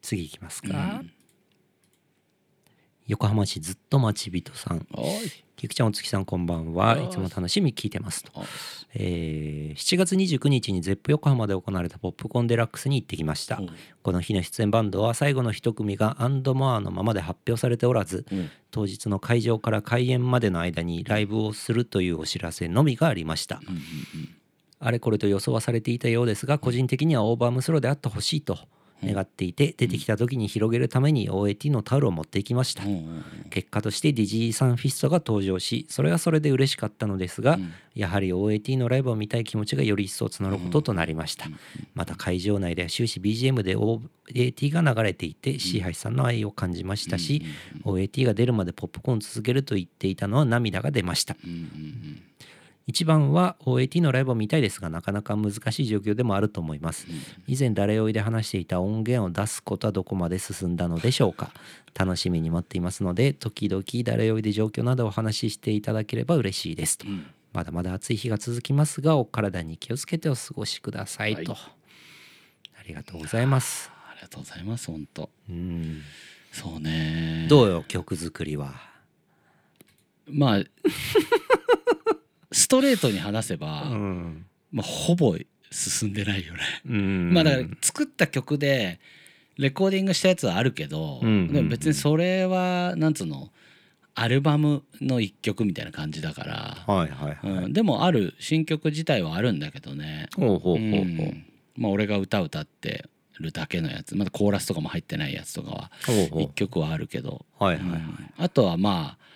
[0.00, 1.10] 次いきますうか、ん
[3.06, 4.86] 横浜市ずっと待ち人さん。
[5.56, 6.96] 菊ちゃんお月さんこんばんは。
[6.98, 7.04] おい。
[7.06, 8.24] いつも楽しみに聞いてます。
[8.24, 8.32] と、
[8.94, 13.58] えー7月29日にゼップ横浜で行われたポップコーンデラックスに行ってきました。
[13.58, 13.70] うん。
[14.02, 18.50] この日の出演バンドは最後の一組がアンドモアのままで発表されておらずうん。
[18.72, 23.60] 当日の会場から開演までの間にライブをするというお知らせのみがありました。
[23.66, 23.82] うんうん。
[24.78, 28.58] あれこれと予想はされていたようですが個人的には OVER ARM THROW であってほしいと
[29.04, 32.82] 願っていて出てきた時に広げるために OAT のタオルを持っていきました。
[33.50, 41.46] 結果として Dizzy Sunfist が登場しそれはそれで嬉しかったのですが、うんやはり OAT のライブを見たい気持ちがより一層募ることとなりました、
[41.94, 47.42] また会場内では終始 BGM で OAT が流れていて C 橋さんの愛を感じましたし、
[47.84, 51.36] OAT が出るまでポップコーンを続けると言っていたのは涙が出ました
[52.86, 57.06] 一番は OAT のライブを見たいですがなかなか難しい状況でもあると思います。
[57.48, 61.50] 以前誰よいで話していた音源を出すことはどこまで進んだのでしょうか？
[61.98, 67.08] 楽しみに待っていますので時々誰よいで状況などをお話ししていただければ嬉しいですと。
[67.08, 67.14] うん。
[67.14, 72.80] うんまだまだ暑い日が続きますがお体に気をつけてお過ごしくださいと、はい。
[72.80, 73.90] ありがとうございます。
[74.10, 75.30] ありがとうございます本当。
[75.48, 76.02] うん。
[76.52, 78.74] そうねどうよ曲作りは？
[80.28, 80.64] まあ
[82.66, 85.36] ストレートに話せば、ん、まあ、ほぼ
[85.70, 86.60] 進んでないよね。
[86.84, 88.98] うん、まあだから作った曲で
[89.56, 91.28] レコーディングしたやつはあるけど、うん。
[91.28, 93.52] うんうんでも別にそれはなんつうの
[94.16, 101.46] アルバムの一曲みたいな感じだから、はいはいはい、うん、でもある新曲自体はあるんだけどね、ほうほうほうほう、うん。
[101.76, 103.04] まあ、俺が歌歌って
[103.38, 104.16] るだけのやつ。
[104.16, 108.30] まだコーラスとかも入ってないやつとかはほうほ一曲はあるけど、うはいはいはい、うん。
[108.38, 109.26] あとはまあ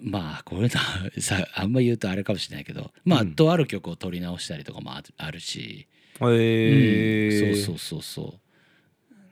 [0.00, 3.34] まあこういうのは さあんま言うとあれかもしれないけどまあ、うん。
[3.34, 5.86] とある曲を取り直したりとかもああるし、
[6.20, 8.40] へえうんそうそうそうそ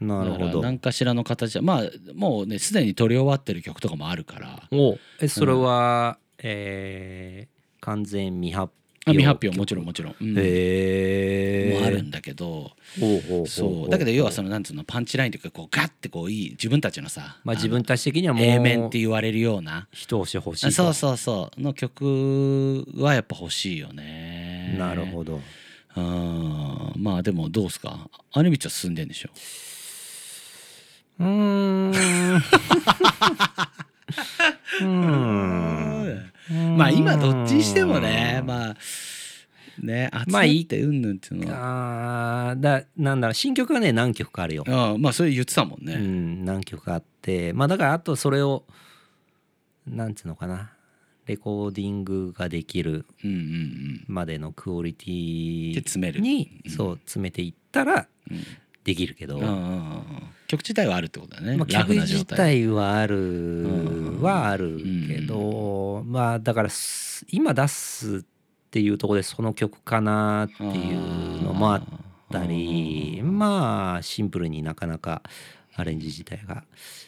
[0.00, 0.04] う。
[0.04, 0.60] なるほど。
[0.62, 4.68] 何かしらの形でまあもうねすでに取り終わってる曲とかもあるから。
[4.70, 8.72] おえそれは、えー完全未発
[9.06, 10.34] 未発表もちろんもちろん、うん。
[10.38, 12.72] へえもあるんだけど。
[13.46, 13.90] そう。
[13.90, 20.72] だけど要はそのなんつうのパンチラインというかこうガッてこういい自分たちのさまあ自分たち的にはもう A 面って言われるような一押し欲しいと。
[20.72, 21.60] そうそうそう。
[21.60, 24.76] の曲はやっぱ欲しいよね。
[24.78, 25.40] なるほど。
[25.96, 28.10] あーまあでもどうですか？
[28.32, 29.28] アニビッチは進んでんでしょ？
[31.20, 31.92] うーん。
[34.80, 38.76] うーんまあ今どっちにしてもねまあ
[39.80, 47.52] ね集ままあいいってうんぬんっていうのは、あーだなんだろう新曲はね何曲かあるよ、ああまあそれ言ってたもんうね、ん、何曲かあって。
[47.52, 48.64] まあだからあとそれを
[49.86, 50.70] なんつうのかな。
[51.26, 54.04] レコーディングができるうん、うんうん。
[54.08, 56.20] までのクオリテでィ詰める。
[56.20, 58.44] にうんそう詰めていったらうん
[58.84, 60.04] できるけど、うんうんうんうん。
[60.46, 68.20] 曲自体はあるってことだね、まあ、ラ曲自体はあるんはあるけど、まあだからす今出すっ
[68.70, 71.82] ていうところでその曲かなっていうのもあっ
[72.30, 75.22] たりうんまあシンプルになかなか
[75.76, 76.64] アレンジ自体が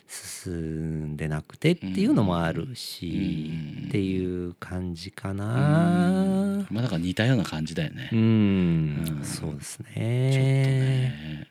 [0.09, 6.67] 進んでなくてっていうのもあるしうんっていう感じかうなん。
[6.71, 8.19] まあだから似たような感じだよね、うん。
[9.19, 9.25] うん。
[9.25, 10.01] そうですちょっとね。
[10.01, 11.49] ね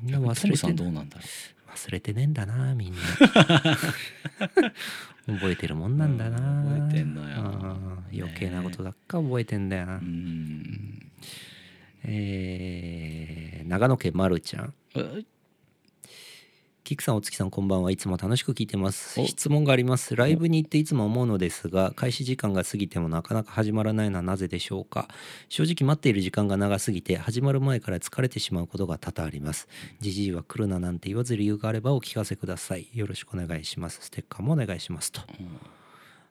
[0.00, 1.22] みんな忘れてどうなんだろ
[1.74, 2.98] 忘れてねえんだなみんな。
[5.26, 6.88] 覚えてるもんなんだな、うん。
[6.88, 7.78] 覚えてんのよ。
[8.16, 11.10] 余計なことばっか覚えてんだよな、ううん。
[12.04, 14.74] えー長野県まるちゃん。
[14.94, 15.24] え
[16.86, 17.90] キクさんお月さんこんばんは。
[17.90, 19.20] いつも楽しく聞いてます。
[19.20, 19.26] お。
[19.26, 20.14] 質問があります。
[20.14, 25.08] ライブに行っていつも思うのですが開始時間が過ぎてもなかなか始まらないのはなぜでしょうか。
[25.48, 29.66] 正直待っている時間が長すぎて始まる前から疲れてしまうことが多々あります。
[29.98, 32.86] じじいは来るななんて言わず理由があればお聞かせください。
[32.94, 33.98] よろしくお願いします。
[34.02, 35.22] ステッカーもお願いしますと。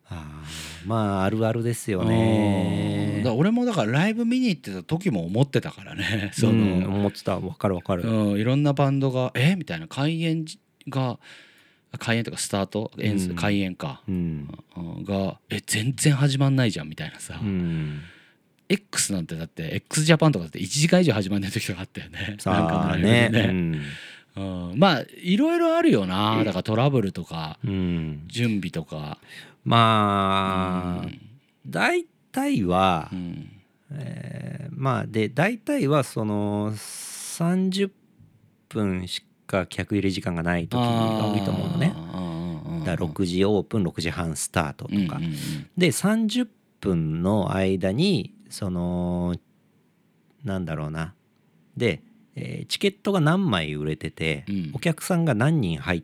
[0.07, 6.31] あーまああるあるですようんねだ俺もだからライブ見に行ってた時も思ってたからね。
[6.33, 7.37] そうんの、思ってた。
[7.39, 9.55] わかるわかる、うん、いろんなバンドが「え？
[9.55, 9.87] みたいな。
[9.87, 11.19] 開演じが
[11.99, 12.91] 開演とかスタート？
[12.99, 13.31] 演奏？
[13.31, 13.35] うん。
[13.35, 14.47] 開演か、うん。
[14.77, 18.01] うんが「え全然始まんないじゃん」みたいなさ、うん。
[18.69, 22.19] X なんてだって x ジャパンとかだって1時間以上始まんない時とかあったよね。
[22.29, 23.79] なんかさあのライブねでね。
[24.37, 28.23] うん、まあいろいろあるよなだからトラブルとかうん、うん。
[28.27, 29.17] 準備とか。
[29.63, 31.19] まあ、うん。
[31.67, 33.51] 大体は、うん。
[33.91, 37.89] えーまあで大体はその30
[38.67, 41.95] 分しか客入れ時間がない時が多いと思うのね。
[42.85, 45.19] だから6時オープン6時半スタートとか、
[45.77, 46.47] で30
[46.81, 49.35] 分の間にその
[50.43, 51.13] なんだろうな。
[51.77, 52.03] で、
[52.35, 54.71] えーチケットが何枚売れてて、うん。
[54.73, 56.03] お客さんが何人入っ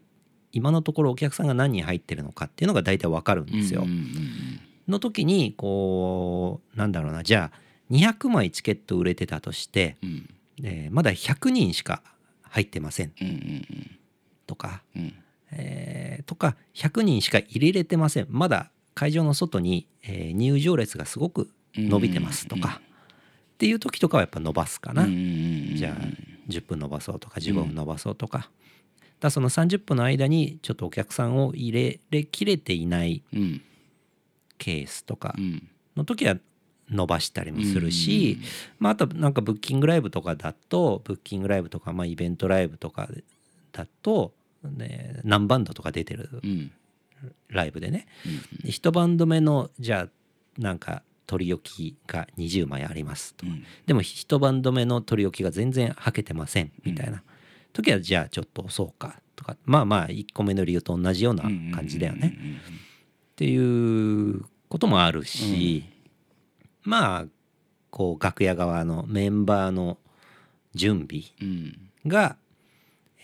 [0.53, 3.85] 今のところお客さんが何人入ってるのかっていうのが大体わかるんですよ。
[4.91, 7.57] うんうんうんの時にこうなんだろうなじゃあ
[7.91, 10.29] 200枚チケット売れてたとして、うん。
[10.63, 12.01] えーまだ100人しか
[12.43, 13.11] 入ってません。
[13.19, 13.99] うんうん
[14.45, 15.01] とか、うん。
[15.03, 15.13] うん
[15.53, 18.27] えーとか100人しか入れれてません。
[18.29, 22.47] まだ会場の外に、えー入場列がすごく伸びてます。
[22.47, 25.17] とか、っていう時とかはやっぱ伸ばすかな、うんうん
[25.71, 25.93] うんじゃあ
[26.49, 28.49] 10分伸ばそうとか15分伸ばそうとか、だか
[29.21, 33.61] らその30分の間にちょっとお客さんを入れれきれていないうん
[34.61, 35.67] ケースとかうん。
[35.95, 36.37] の時は
[36.89, 38.37] 伸ばしたりもするし、
[38.79, 43.09] まあ、あとなんかブッキングライブとかだとブッキングライブとか、まあ、イベントライブとか
[43.71, 46.71] だと、ね、何バンドとか出てるうん。
[47.49, 48.07] ライブでね。
[48.25, 53.63] うんで一バンド目のじゃあなんか取り置きが20枚ありますとうん。
[53.85, 57.23] でも一バンド目の取り置きが全然はけてませんみたいな。
[57.73, 59.55] 時はじゃあちょっと押そうかとか。
[59.65, 61.43] まあまあ1個目の理由と同じような
[61.73, 62.37] 感じだよね。
[63.31, 65.83] っていうこともあるし、
[66.83, 67.25] まあ
[67.89, 69.97] こう楽屋側のメンバーの
[70.73, 71.77] 準備うん。
[72.07, 72.37] が、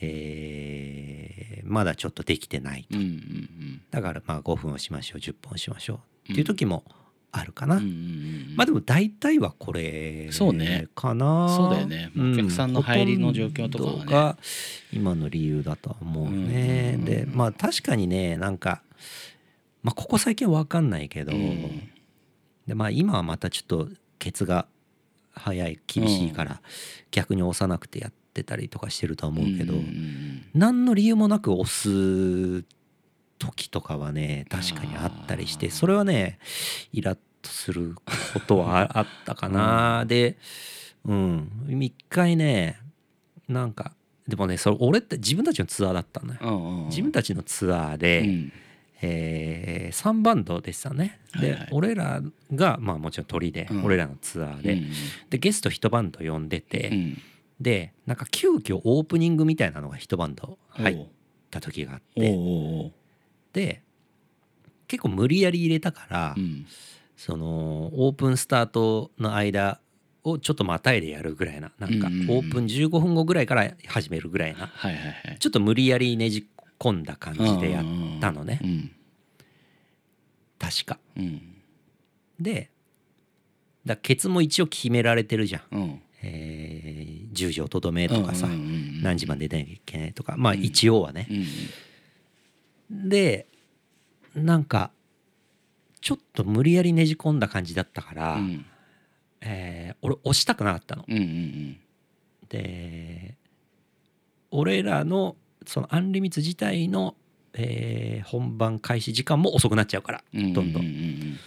[0.02, 3.82] えーまだちょっとできてないうんうんうん。
[3.92, 6.84] だからまあ5分をしましょう10分をしましょうっていう時も
[7.32, 10.88] あるかな、うんうんうんまあでも大体はこれそうね。
[10.96, 11.48] かな。
[11.50, 12.12] そうだよね。
[12.16, 12.34] ん。
[12.34, 14.12] お客さんの入りの状況とかはね。
[14.12, 14.38] が
[14.92, 17.06] 今の理由だとは思うね、うん。
[17.06, 18.82] でまあ確かにねなんか、
[19.88, 21.90] まあ、ここ最近は分かんないけど、うん。
[22.68, 23.88] でまあ今はまたちょっと
[24.20, 24.68] ケツが
[25.32, 26.62] 早い厳しいから
[27.10, 29.76] 逆に押さなくてやってたりとかしてるとは思うけど、
[30.54, 32.66] 何の理由もなく押す
[33.40, 36.38] 時とかはね確かにあったりしてそれはね
[36.92, 40.38] イラッとすることはああったかな、で
[41.06, 41.50] うん。
[41.82, 42.78] 一回ね
[43.48, 43.94] なんか
[44.28, 46.88] でもねそれ俺って自分たちのツアーだったのよ。
[46.90, 48.52] 自分たちのツアーで、
[49.04, 51.20] うんえ3バンドでしたね。
[51.40, 51.68] で、はいはい。
[51.72, 52.22] 俺ら
[52.54, 53.84] がまあもちろん鳥で、うん。
[53.86, 54.90] 俺らのツアーで、うん
[55.30, 57.22] でゲスト1バンド呼んでて、うん。
[57.60, 61.08] でなんか急遽オープニングみたいなのが1バンド入っ
[61.50, 62.92] た時があって。
[63.54, 63.82] で
[64.88, 66.66] 結構無理やり入れたから、うん。
[67.16, 69.80] そのオープンスタートの間
[70.24, 74.68] をちょっとまたいでやるぐらいななんかオープン15分後ぐらいから始めるぐらいな。
[74.68, 75.38] はいはいはい。
[75.40, 76.48] ちょっと無理やりねじ
[76.80, 77.86] 込んだ感じでやっ
[78.22, 78.60] たのね。
[78.64, 78.92] うん
[80.60, 81.00] 確か。
[81.16, 81.42] うん。
[82.40, 82.72] で
[83.86, 85.76] だケツも一応決められてるじゃん。
[85.76, 86.02] うん。
[86.24, 90.36] えー10時をとどめとかさうんうんうん何時まで出なきゃいけないとか。
[90.38, 90.64] まあうん。
[90.64, 91.28] 一応はね。
[92.92, 92.94] う。
[92.96, 93.46] んで
[94.34, 94.92] なんか
[96.02, 98.66] ちょっと無理やりねじ込んだ感じだったから、うん。
[99.42, 101.06] えー俺押したくなかったの。
[101.08, 101.78] うんうん。
[102.50, 103.36] で
[104.50, 107.16] 俺らのそのアンリミッツ自体の、
[107.54, 110.84] えー本番開始時間も遅くなっちゃうからうんどんどん。
[110.84, 111.38] ううん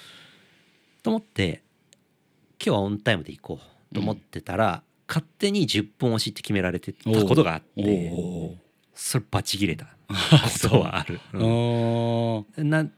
[1.03, 1.62] と思って
[2.64, 8.55] 今日はオンタイムで行こうと思ってたら、勝手に10分押しって決められてたことがあっおてお
[8.94, 9.87] それバチ切れた
[10.49, 11.20] そ ことはある。
[11.33, 11.38] う。
[12.62, 12.70] ん。
[12.70, 12.92] なん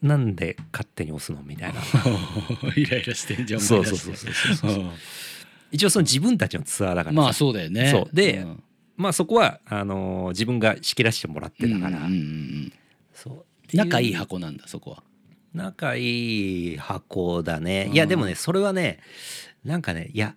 [0.00, 1.80] なんで勝手に押すのみたいな。
[1.80, 4.84] ー イライラしてんじゃんそうそうそうそうそう。
[4.86, 4.90] う
[5.72, 7.22] 一応その自分たちのツアーだからさ。
[7.22, 7.90] まあそうだよね。
[7.90, 8.14] そう。
[8.14, 8.62] でん
[9.00, 12.12] まあそこはあのー自分が仕切らせてもらってたから、うんうんうんう
[12.66, 12.72] ん
[13.14, 13.76] そう。
[13.76, 15.02] 仲いい箱なんだそこは。
[15.54, 17.86] 仲いい箱だね。
[17.88, 17.94] うん。
[17.94, 19.00] いやでもねそれはね
[19.64, 20.34] なんかねいや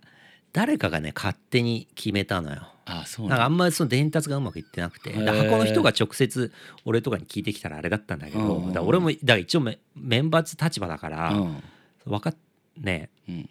[0.54, 2.68] 誰かがね勝手に決めたのよ。
[2.86, 5.10] ああそうなんかあなんんまりその伝達がうまくいってなくて。
[5.12, 5.24] へー。
[5.26, 6.52] だから箱の人が直接
[6.86, 8.68] 俺とかに聞いてきたらあれだったんだけどうん。
[8.68, 11.64] だから俺もだから一応メメンバー立場だからうん。
[12.06, 12.36] 分かっ
[12.78, 13.10] ね。
[13.28, 13.36] うん。
[13.38, 13.44] な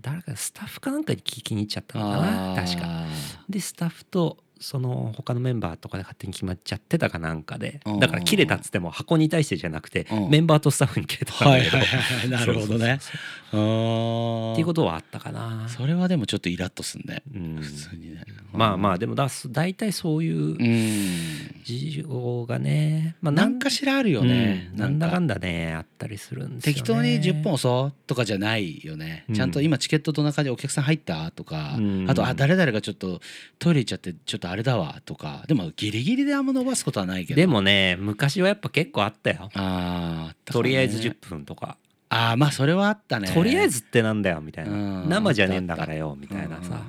[0.00, 3.04] 誰かスタッフかなんかに聞きに行っちゃったのかな確か。
[3.48, 8.00] でスタッフとその他のメンバーとかで勝手に決まっちゃってたかなんかでうん。
[8.00, 10.30] だから切れたっつっても箱に対してじゃなくてうん。
[10.30, 11.76] メンバーとスタッフに切れたんだけど。
[11.76, 12.28] はいはいはい。
[12.30, 12.98] なるほどね。
[13.48, 15.68] っていうことはあったかな。
[15.68, 17.56] それはでもちょっとイラッとすんねうん。
[17.60, 18.24] 普通にね。
[18.52, 21.62] まあまあでもだ大体そういううん。
[21.64, 24.70] 事情がねまあ何かしらあるよね。
[24.72, 24.78] うん。
[24.78, 26.74] なんだかんんだねあったりするんですよね。
[26.74, 29.34] 適当に10本押そうとかじゃないよね、うん。
[29.34, 32.06] ちゃんと今チケットの中でお客さん入ったとか、うん。
[32.10, 33.20] あとあ誰々がちょっと
[33.58, 35.44] トイレ行っちゃってちょっとあれだわとか。
[35.46, 37.36] でもギリギリであんま伸ばすことはないけど。
[37.36, 39.50] でもね昔はやっぱ結構あったよ。
[39.54, 41.76] あーあったかとりあえず10分とか。
[42.08, 43.32] ああまあそれはあったね。
[43.32, 44.72] とりあえずってなんだよみたいな。
[44.72, 46.82] うん生じゃねえんだからよみたいなさ。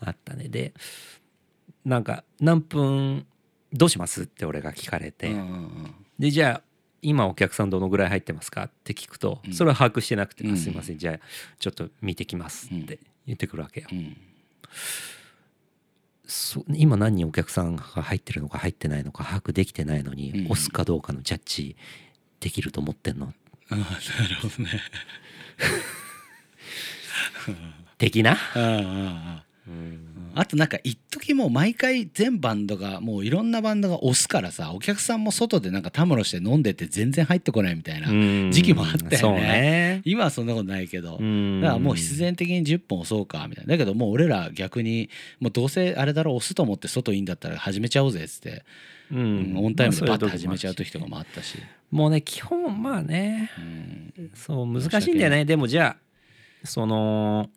[0.00, 0.48] あったね。
[0.48, 0.72] で
[1.84, 3.26] なんか何分
[3.72, 5.94] どうしますって俺が聞かれて、うんうんうん。
[6.18, 6.62] でじゃあ
[7.02, 9.52] 今お客さんどのぐらい入ってますかって聞くとうん。
[9.52, 10.54] それは把握してなくて「うん。
[10.54, 10.98] あすいません。
[10.98, 11.18] じゃあ
[11.58, 13.88] ちょっと見てきます」って言ってくるわけよ。
[16.68, 20.52] 今何人お客さんが入ってるのか入ってないのか把握できてないのに、うん。
[20.52, 21.76] 押すかどうかのジャッジ
[22.40, 23.32] できると思ってんの？
[23.70, 24.80] あーなるほどね。
[27.98, 29.43] 的な、ああああ
[30.34, 38.50] あとなんか一時もう毎回全バンドがもういろんなバンドが押すからさお客さんも外でなんかたむろして飲んでて全然入ってこないみたいな、うん。
[38.52, 39.40] 時期もあったよね。
[39.40, 40.02] ね。
[40.04, 41.60] 今はそんなことないけど、うん。
[41.62, 43.72] だからもう必然的に10本押そうかみたいな。
[43.72, 45.08] だけどもう俺ら逆に
[45.40, 48.64] もうどうせあれだろ押すと思って外いいんだったら始めちゃおうぜっつって、
[49.12, 51.56] ううんんオンタイムでまあバッて始めちゃう時とかもあったし、
[51.90, 53.50] もうね基本まあね。
[53.58, 54.30] うん。
[54.34, 55.44] そう難しいんだよね。
[55.44, 55.96] でもじゃ
[56.64, 57.48] あその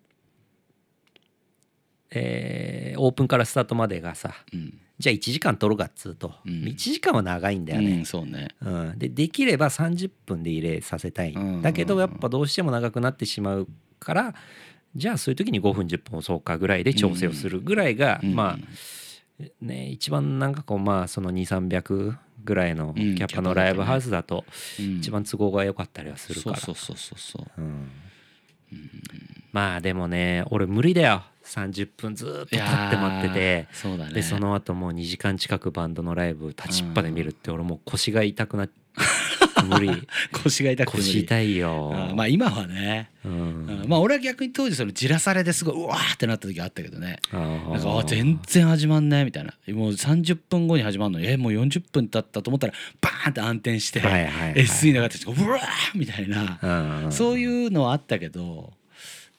[2.11, 4.73] えーオープンからスタートまでがさうん。
[4.99, 6.51] じゃあ1時間取るかっつうと、うん。
[6.63, 8.47] 1時間は長いんだようんね、そうね。
[8.61, 8.97] うん。
[8.97, 13.67] でできれば30分で入れさせたい、うんだけどやっぱどうしても長くなってしまう
[13.99, 14.33] から
[14.95, 18.33] じゃあそういう時に5分10分押そうかぐらいで調整をするぐらいが、うん。
[18.35, 23.17] まあね一番なんかこうまあその2300ぐらいのキうん。
[23.17, 24.45] ャパのライブハウスだと
[24.79, 24.97] うん。
[24.97, 27.61] 一番都合が良かったりはするから、そうそうそうそうそう。
[27.61, 27.91] うん
[29.57, 31.23] まあでもね俺無理だよ。
[31.43, 33.67] 30分ずーっと立って待ってて。
[33.73, 34.13] そうだね。
[34.13, 38.73] でその後もう2時間近くバンドのライブ立ちっぱで見るって俺もう腰が痛くなって
[39.67, 39.89] 無理。
[40.43, 41.91] 腰が痛くて腰痛いよ。
[41.95, 47.17] あーまあ今はね、ううんんまあ俺は逆に当時そのじらされですごいうわーってなった時あったけどね。
[47.33, 49.53] なんかあ全然始まんないみたいな。
[49.73, 57.11] もう30分後に始まるのにえもう40分経ったと思ったらバーンって暗転して、はいはいはい SE 流れてうわーみたいな、うんうん。
[57.11, 58.73] そういうのはあったけど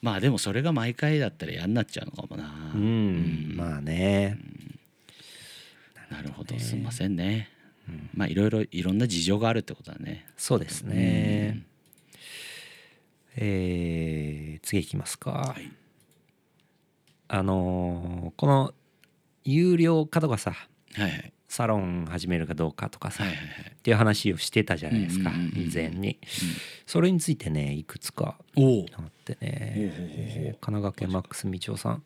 [0.01, 3.53] まあでもそれが毎回だったら嫌になっちゃうのかもな、うん。
[3.55, 4.37] まあね。
[6.09, 6.57] なるほど。
[6.59, 7.49] すいませんね、
[8.13, 10.25] まあいろいろいろんな事情があるってことだね。
[10.37, 11.63] そうですね。
[13.35, 15.55] えー次いきますか。
[15.57, 15.71] い。
[17.27, 18.73] あのーこの
[19.43, 23.71] 有料化とかさはいはいサロン始めるかどうかとかさ、はいはいはい。
[23.71, 26.19] っていう話をしてたじゃないですかうんうんうんうん以前に。
[26.85, 28.35] それについてねいくつか
[28.95, 30.55] あってね。
[30.61, 32.03] 神奈川県マックスみちおさん。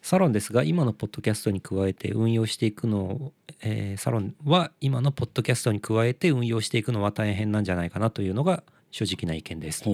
[0.00, 9.84] サロンですが今のポッドキャストに加えて運用していくのを、えーサロンは今のポッドキャストに加えて運用していくのは大変なんじゃないかなというのが正直な意見です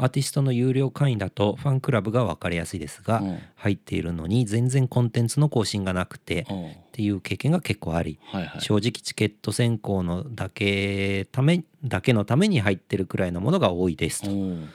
[0.00, 3.38] アーティストの有料会員だとファンクラブが分かりやすいですが、うん。
[3.54, 6.70] 入っているのに全然コンテンツの更新がなくてうん。
[6.70, 8.60] っていう経験が結構ありはいはい。
[8.62, 14.30] 正直チケット選考のだけためだけのために入ってるくらいのものが多いですと。
[14.30, 14.68] うん。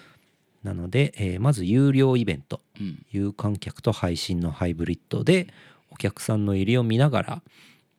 [0.64, 3.06] なので、えーまず有料イベントうん。
[3.12, 5.48] 有観客と配信のハイブリッドで
[5.90, 7.42] お客さんの入りを見ながら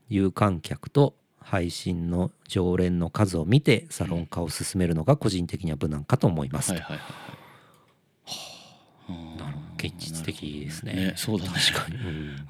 [0.09, 1.14] 有観客と
[1.49, 6.68] 配信の常連の数を見てサロン化を進めるのが個人的には無難かと思います。
[6.68, 6.74] と。
[6.74, 7.07] はいはいはい
[8.24, 9.38] はい。
[9.38, 10.92] なるほど現実的ですね。
[10.92, 11.51] なるほどそうだね。
[11.53, 12.49] 確かに、うん。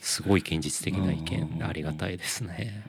[0.00, 2.84] すごい現実的な意見ありがたいですね。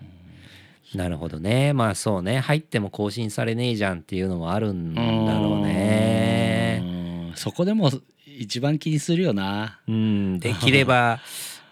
[0.96, 1.74] なるほどね。
[1.74, 2.40] まあそうね。
[2.40, 5.02] 入っても更新されねえじゃんっていうのもあるんだ
[5.40, 6.82] ろうね。
[6.82, 6.86] う
[7.34, 7.34] ん。
[7.36, 7.92] そこでも
[8.26, 9.80] 一番気にするよな。
[9.88, 10.40] うん。
[10.40, 11.20] できれば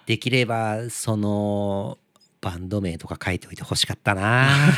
[0.05, 1.97] できればその
[2.43, 4.49] バンド名とか書いておいてほしかったな。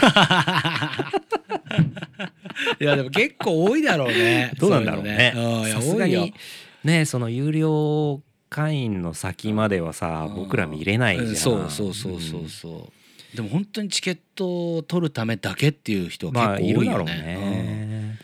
[2.80, 4.52] いやでも結構多いだろうね。
[4.62, 5.34] どうなんだろうね。
[5.74, 6.36] さすがに
[6.84, 12.92] ねその有料会員の先まではさ僕ら見れないじゃん、うんそうそうそうそうそ
[13.34, 18.20] う、でも本当にチケットを取るためだけっていう人は結まあ構多いよね,、いるだろうね、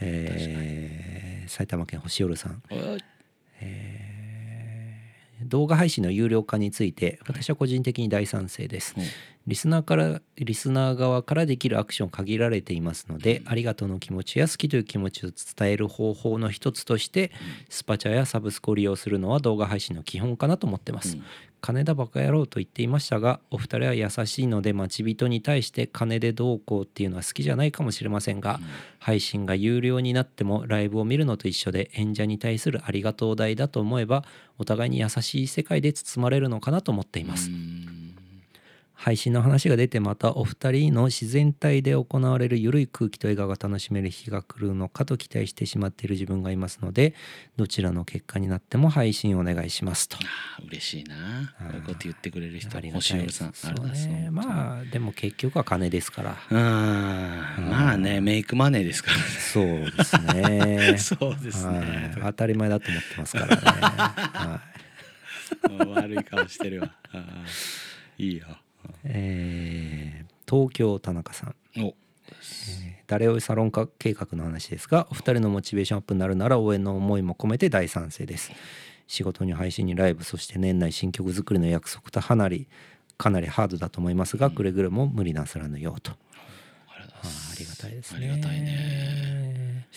[0.00, 1.50] えー。
[1.50, 2.62] 埼玉県星夜さん。
[2.72, 2.98] うん
[5.42, 8.94] 動画配信の有料化について私は個人的に大賛成です。
[9.48, 17.32] リスナーからリスナー側からできるアクション限られていますので、ありがとうの気持ちや好きという気持ちを伝える方法の一つとして、
[17.70, 21.24] スパチャやサブスクを利用するのは動画配信の基本かなと思ってます、うん。
[21.62, 28.60] 金田バカ野郎と言っていましたがお二人は優しいので待ち人に対して金でどうこうっていうのは好きじゃないかもしれませんが、
[28.98, 34.24] 配信が有料になってもライブを見るのと一緒で演者に対するありがとう代だと思えば
[34.58, 37.97] お互いに優しい世界で包まれるのかなと思っています、うん
[39.00, 47.14] 配信の話が出てまたお二人の自然体で行われる緩い空気と笑顔が楽しめる日が来るのかと期待してしまっている自分がいますので
[47.56, 50.16] どちらの結果になっても配信お願いしますと。
[50.66, 51.14] 嬉しいな。
[51.60, 53.48] こういうこと言ってくれる人ありがたいさん。
[53.48, 53.88] ありがとう。
[53.88, 56.36] ございねまあでも結局は金ですから。
[56.50, 56.56] うん。
[57.70, 59.22] まあねメイクマネーですからね。
[59.22, 59.64] そう
[59.96, 60.98] ですね。
[60.98, 61.78] そうですね。
[61.78, 62.20] はい。
[62.20, 64.68] 当たり前だと思ってますからね、はい。
[65.70, 66.90] うん悪い顔してるわ。
[68.18, 68.58] いいよ
[69.04, 71.84] えー東京田中さん。
[71.84, 71.94] お。
[73.06, 78.50] 誰をサロン化計画の話ですがお二人のモチベーションアップになるなら応援の思いも込めて大賛成です。
[79.06, 82.68] 仕事に配信にライブそして年内新曲作りの約束と離り
[83.16, 86.12] かなりハードだと思いますがくれぐれも無理なさらぬようと。
[86.12, 86.14] あ
[87.58, 88.18] りがたいです。
[88.18, 88.30] ね。
[88.30, 89.88] ありがたいね。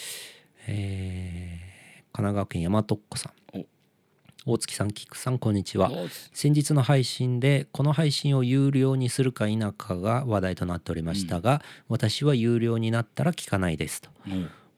[0.68, 1.72] えー
[2.14, 3.66] 神奈川県大和っ子さん
[4.44, 5.92] 大月さん菊さんこんにちは。
[5.92, 14.10] お先日の配信でこの配信を有料にするか否かが話題となっておりましたが、私は有料になったら聞かないですと。
[14.10, 14.32] お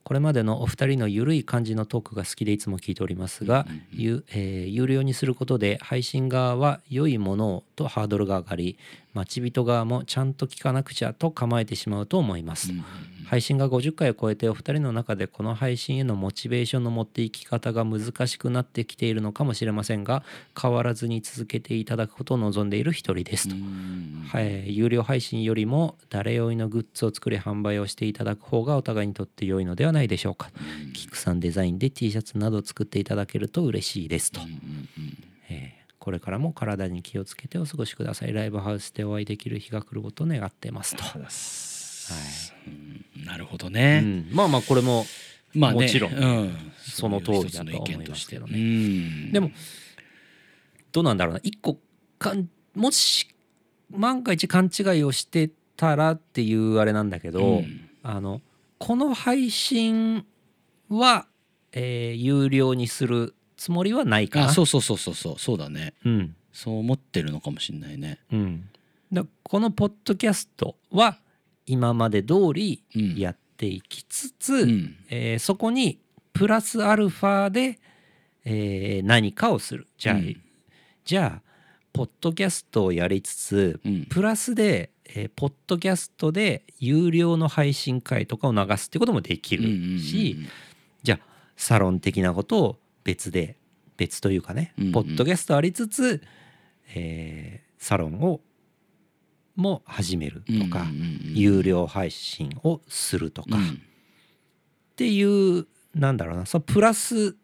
[0.04, 8.78] これまでのお二人のゆるい感じのトークが好きでいつも聞いておりますが、ゆえー有料にすることで配信側は良いものをとハードルが上がり
[9.14, 12.72] 待ち人側もちゃんと聞かなくちゃと構えてしまうと思います、
[13.26, 20.22] 配信が50回を超えてお二人の中でこの配信へのモチベーションの持っていき方が難しくなってきているのかもしれませんが
[20.60, 23.48] 変わらずに続けていただくことを望んでいる一人です。
[23.48, 30.50] と、うんはい、有料配信よりも誰用いのグッズを作り販売をしていただく方がお互いにとって良いのではないでしょうか。
[30.92, 34.40] キクさんデザインで T シャツなど作っていただけると嬉しいですと。
[35.48, 38.34] えーこれからも体に気をつけてお過ごしください。
[38.34, 41.02] ライブハウスでお会いできる日が来ることを願ってますと。
[41.16, 45.06] うんなるほどうね、ん、まあまあこれも
[45.54, 49.30] まあねもちろんうん、その通りだとは思いますけどね。
[49.32, 49.50] でも
[50.92, 51.40] どうなんだろうな。
[51.42, 51.78] 一個
[52.18, 53.26] かんもし
[53.90, 57.88] 万が一勘違いをしてたらっていうあれなんだけど、うん。
[58.02, 58.42] あの
[58.76, 60.26] この配信
[60.90, 61.26] は、
[61.72, 64.40] えー有料にするつもりはないか。
[64.40, 64.46] な。
[64.46, 65.38] あそうそうそうそうそう。
[65.38, 65.94] そうだね。
[66.04, 66.36] うん。
[66.52, 68.20] そう思ってるのかもしれないね。
[68.32, 68.68] うん、
[69.12, 71.18] だこのポッドキャストは
[71.66, 73.16] 今まで通りうん。
[73.16, 74.96] やっていきつつ、うん。
[75.10, 75.98] えーそこに
[76.32, 77.78] プラスアルファで、
[78.44, 79.86] えー何かをする。
[79.98, 80.40] じゃあ、うん。
[81.04, 81.42] じゃあ
[81.92, 84.04] ポッドキャストをやりつつうん。
[84.06, 89.64] プラスで、えーポッドキャストで有料の配信会とかを流すってこともできる
[89.98, 90.36] し、
[91.02, 91.26] じゃあ
[91.56, 93.56] サロン的なことを別で
[93.96, 94.92] 別というかね、うんうん。
[94.92, 96.22] ポッドキャストありつつ、
[96.94, 98.40] えーサロンを
[99.56, 100.86] も始めるとか、
[101.34, 103.82] 有料配信をするとか、っうん。
[104.96, 105.22] てい
[105.58, 107.36] うなんだろうなそのプラス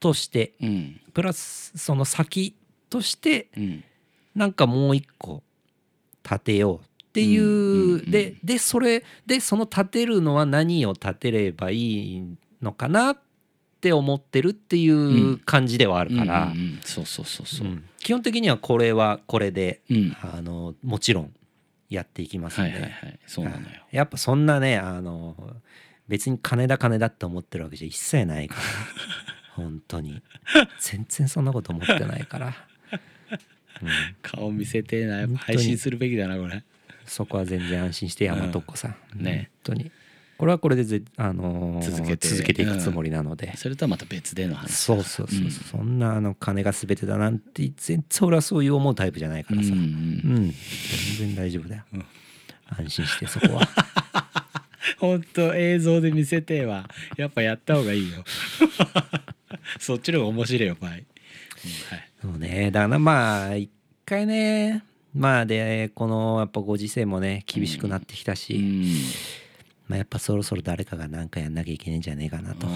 [0.00, 1.00] としてうん。
[1.12, 2.56] プラスその先
[2.88, 3.84] としてうん。
[4.34, 5.42] なんかもう一個
[6.24, 8.10] 立てようっっていう,、うん。
[8.10, 13.18] ででそれでその立てるのは何を立てればいいのかなっ
[13.86, 16.52] て思ってるっていう感じではあるから、
[16.84, 17.68] そうそうそうそう。
[17.68, 17.84] う、ん。
[17.98, 20.16] 基本的にはこれはこれでうん。
[20.20, 21.32] あのもちろん
[21.88, 23.20] やっていきますんで、はいはいはい。
[23.28, 23.62] そうなのよ、
[23.92, 25.36] やっぱそんなねあの
[26.08, 28.60] 別に金だ金だって思ってるわけじゃ一切ないから。
[29.54, 30.20] 本当に。
[30.80, 32.54] 全然そんなこと思ってないから、
[33.82, 33.88] うん、
[34.20, 35.20] 顔見せてえな。
[35.20, 36.64] やっぱ本当に配信するべきだなこれ。
[37.06, 39.22] そこは全然安心して山とっこさん。
[39.22, 39.50] ね。
[39.64, 39.92] 本当に
[40.38, 42.28] これはこれでぜ、あのー続けて。
[42.28, 45.50] 続けていくつもりなので、それとはまた別での話そうそうそうそう、うん。
[45.50, 49.88] そんなあの金が全てだなんて全然俺はそういう思うタイプじゃないからさ、うんううん。
[50.48, 50.54] ん。
[51.18, 52.04] 全然大丈夫だよ、うん。
[52.68, 53.68] 安心してそこは。
[54.98, 58.24] ほんと映像で見せてえわやっぱやった方がいいよ。
[59.80, 61.06] そっちの方が面白いよ場合、うんはい。
[62.22, 62.70] そうね。
[62.70, 63.70] だからまあ一
[64.04, 64.84] 回ね
[65.14, 68.84] まあでこのやっぱご時世もね厳しくなってきたし、うん
[69.88, 72.66] まあ、やっぱそろそろ誰かが何かやんなきゃいけないんじゃねえかなと。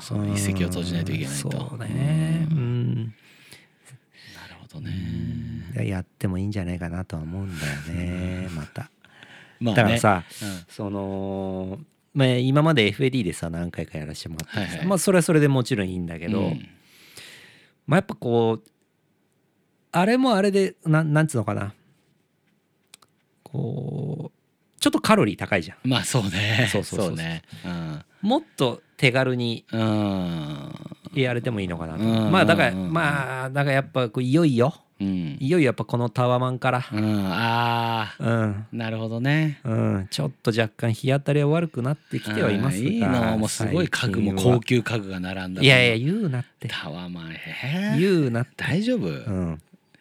[0.00, 1.48] その一石を閉じないといけないと。
[1.48, 2.46] うんそうね。
[2.50, 2.92] ううん。
[2.92, 3.10] んな
[4.48, 4.92] るほどね。
[5.88, 8.90] やってもいいんじゃないかなとは思うんだよねまた。
[9.60, 9.76] まあね。
[9.76, 10.64] だからさ、うん。
[10.68, 11.78] その、
[12.14, 14.86] まあ、今まで FAD でさ何回かやらせてもらってはいはい。
[14.86, 16.68] まあそれはそれでもちろんいいんだけど、うん。
[17.86, 18.70] まあやっぱこう
[19.90, 21.74] あれもあれでなんなんつうのかな。
[23.42, 24.37] こう
[24.80, 25.88] ちょっとカロリー高いじゃん。
[25.88, 26.68] まあそうね。
[26.70, 27.14] そうそうそう。
[27.16, 27.42] ね。
[27.64, 28.02] うん。
[28.22, 30.72] もっと手軽にうん。
[31.14, 32.02] やれてもいいのかなと。
[32.04, 32.30] うん。
[32.30, 32.92] まあだからうん。
[32.92, 34.74] まあだからやっぱこういよいよ。
[35.00, 35.36] うん。
[35.40, 36.84] いよいよやっぱこのタワマンから。
[36.92, 37.26] うん。
[37.26, 38.66] ああうん。
[38.72, 39.60] なるほどね。
[39.64, 40.08] うん。
[40.10, 42.88] ちょっと若干日当たりは悪くなってきてはいますが。
[42.88, 42.94] うん。
[42.94, 43.38] いいの。
[43.38, 45.62] もうすごい家具も高級家具が並んだ。
[45.62, 49.60] いやいや言うなってタワマンへえ言うなって大丈夫うん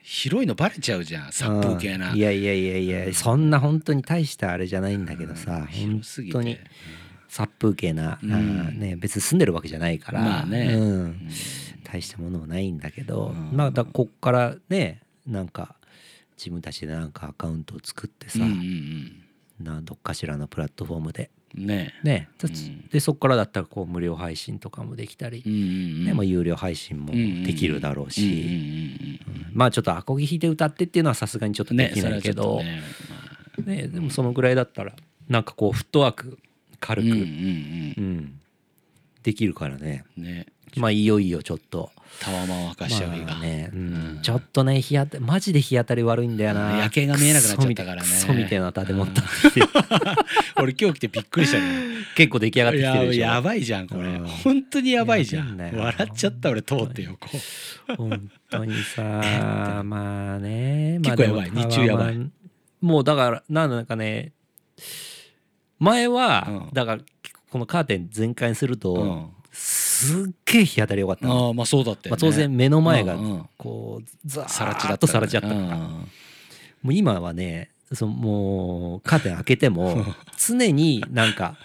[0.10, 2.12] 広いのバレちゃうじゃん殺風景な。
[2.12, 5.66] うんいやいやいやいやそんな本当に大したあれじゃないんだけどさうん。
[5.68, 6.02] 本
[6.32, 6.58] 当に
[7.28, 8.80] 殺風景な、うん。
[8.80, 10.74] ね、別に住んでるわけじゃないから、まあね。
[10.76, 10.82] うん。
[10.82, 11.30] うん。
[11.84, 13.50] 大したものはないんだけど、うん。
[13.52, 15.76] まあだこっからねなんか
[16.38, 18.52] 自分たちでなんかアカウントを作ってさ、うん
[19.60, 19.66] うん。
[19.66, 21.66] などっかしらのプラットフォームでうん。
[21.66, 26.06] ねね、んでそこからだったらこう無料配信とかもできたり、うんうんうん。
[26.06, 27.14] ねまあ、有料配信も
[27.46, 29.20] できるだろうし、
[29.54, 34.94] まあちょっとアコギ弾いて歌ってっていうのはさすがにちょっとできなけど、はいちょっとねねでもそのぐらいだったら
[35.28, 36.38] なんかこうフットワーク
[36.80, 38.40] 軽く、まあうん
[39.24, 40.06] できるからね。
[40.18, 40.46] うんね。
[40.78, 43.28] まあいよいよちょっとタワマンを沸かしちゃう日が。
[43.28, 43.80] まあね、うん。
[43.80, 43.84] う
[44.20, 44.20] ん。
[44.22, 46.58] ちょっとね日当たマジで日当たり悪いんだようん。
[46.58, 48.02] な夜景が見えなくなっちゃったからね。
[48.02, 49.62] クソみたいな建物建って
[50.62, 51.66] 俺今日来てびっくりしたね
[52.16, 53.14] 結構出来上がってきてるでしょ。
[53.14, 54.02] いややばいじゃんこれ。
[54.10, 54.28] うん。
[54.28, 55.58] 本当にやばいじゃん。
[55.58, 57.28] 笑っちゃった俺通って横
[57.98, 59.02] 本当にさ
[59.86, 61.52] まあね、まあ、結構やばい。
[61.52, 62.32] 日中やばい。
[62.82, 64.34] もうだからなんかね。
[65.80, 66.70] 前は、うん。
[66.74, 67.02] だから
[67.50, 69.37] このカーテン全開にすると、うん
[69.98, 73.16] すっげえ日当たり良かったの、ああまあそうだったよまあ、ね当然目の前が
[73.58, 75.54] こうザーッとさら地だったか。
[75.54, 76.12] ら、うん
[76.84, 80.06] もう今はねそのもうカーテン開けても
[80.38, 81.58] 常になんか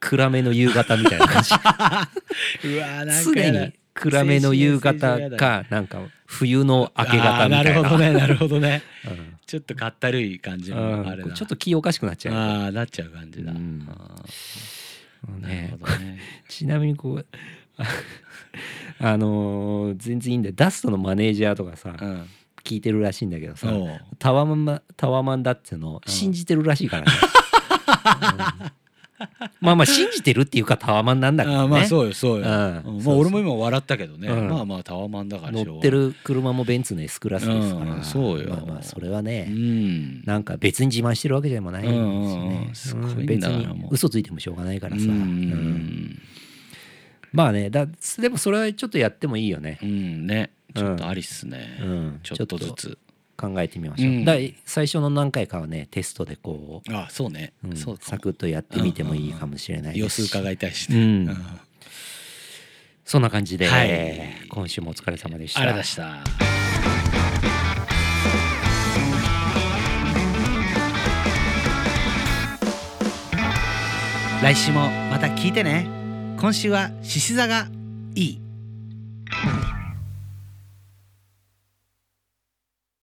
[0.00, 1.54] 暗めの夕方みたいな感じ。
[2.68, 3.66] うわーなん常かやだ。
[3.66, 7.56] に暗めの夕方かなんか冬の明け方みたいな。
[7.58, 8.82] なるほどね なるほどね。
[9.06, 9.36] うん。
[9.46, 11.34] ちょっとかったるい感じのあれだうん。
[11.34, 12.34] ちょっと気おかしくなっちゃう。
[12.34, 13.52] よああなっちゃう感じだ。
[13.52, 13.86] うん。
[13.88, 14.16] あ
[15.28, 16.18] うんーなるねほどね。
[16.48, 17.26] ちなみにこう
[18.98, 20.54] あのー全然いいんだよ。
[20.56, 22.22] ダストのマネージャーとかさうん。
[22.64, 23.68] 聞いてるらしいんだけどさ
[24.18, 27.12] タワマンタワマンだってのを信じてるらしいからね、
[28.60, 28.72] う ん
[29.60, 31.68] まあまあ信じてるっていうかタワマンなんだけどね。
[31.68, 32.42] まあそうよそうよ。
[32.42, 32.44] うん。
[32.44, 34.26] まあ俺も今笑ったけどね。
[34.28, 34.48] うん。
[34.48, 38.48] まあまあタワマンだから乗ってる車もベンツの S クラスですから、うんそうよ。
[38.50, 40.22] まあまあそれはうね、ん。
[40.24, 43.48] なんか別に自慢してるわけでもないんですようんうんすごいんだ
[43.90, 45.18] 嘘ついてもしょうがないからさ、うんううん。
[45.20, 46.18] ん
[47.36, 47.86] まあねだ
[48.18, 50.52] でもそれはちょっとやってもいいよね、うんね。
[50.74, 50.82] うん。
[50.82, 51.78] ちょっとありっすね。
[51.82, 52.98] うん、ちょっとずつ。
[53.38, 54.24] 考えてみましょう、うん。
[54.24, 54.32] だ
[54.64, 57.52] 最初の何回かはねテストでこう、あそうね。
[57.62, 61.26] うんそうサクッとやってみてもいいかもしれない様子ですし伺いたいしうん。
[61.26, 61.44] ねうん。
[63.04, 64.48] そんな感じで、はい。
[64.48, 65.60] 今週もお疲れ様でした。
[65.60, 66.30] ありがとうございまし
[74.40, 74.42] た。
[74.42, 76.05] 来週もまた聞いてね
[76.38, 77.68] 今週は獅子座が
[78.14, 78.40] いい。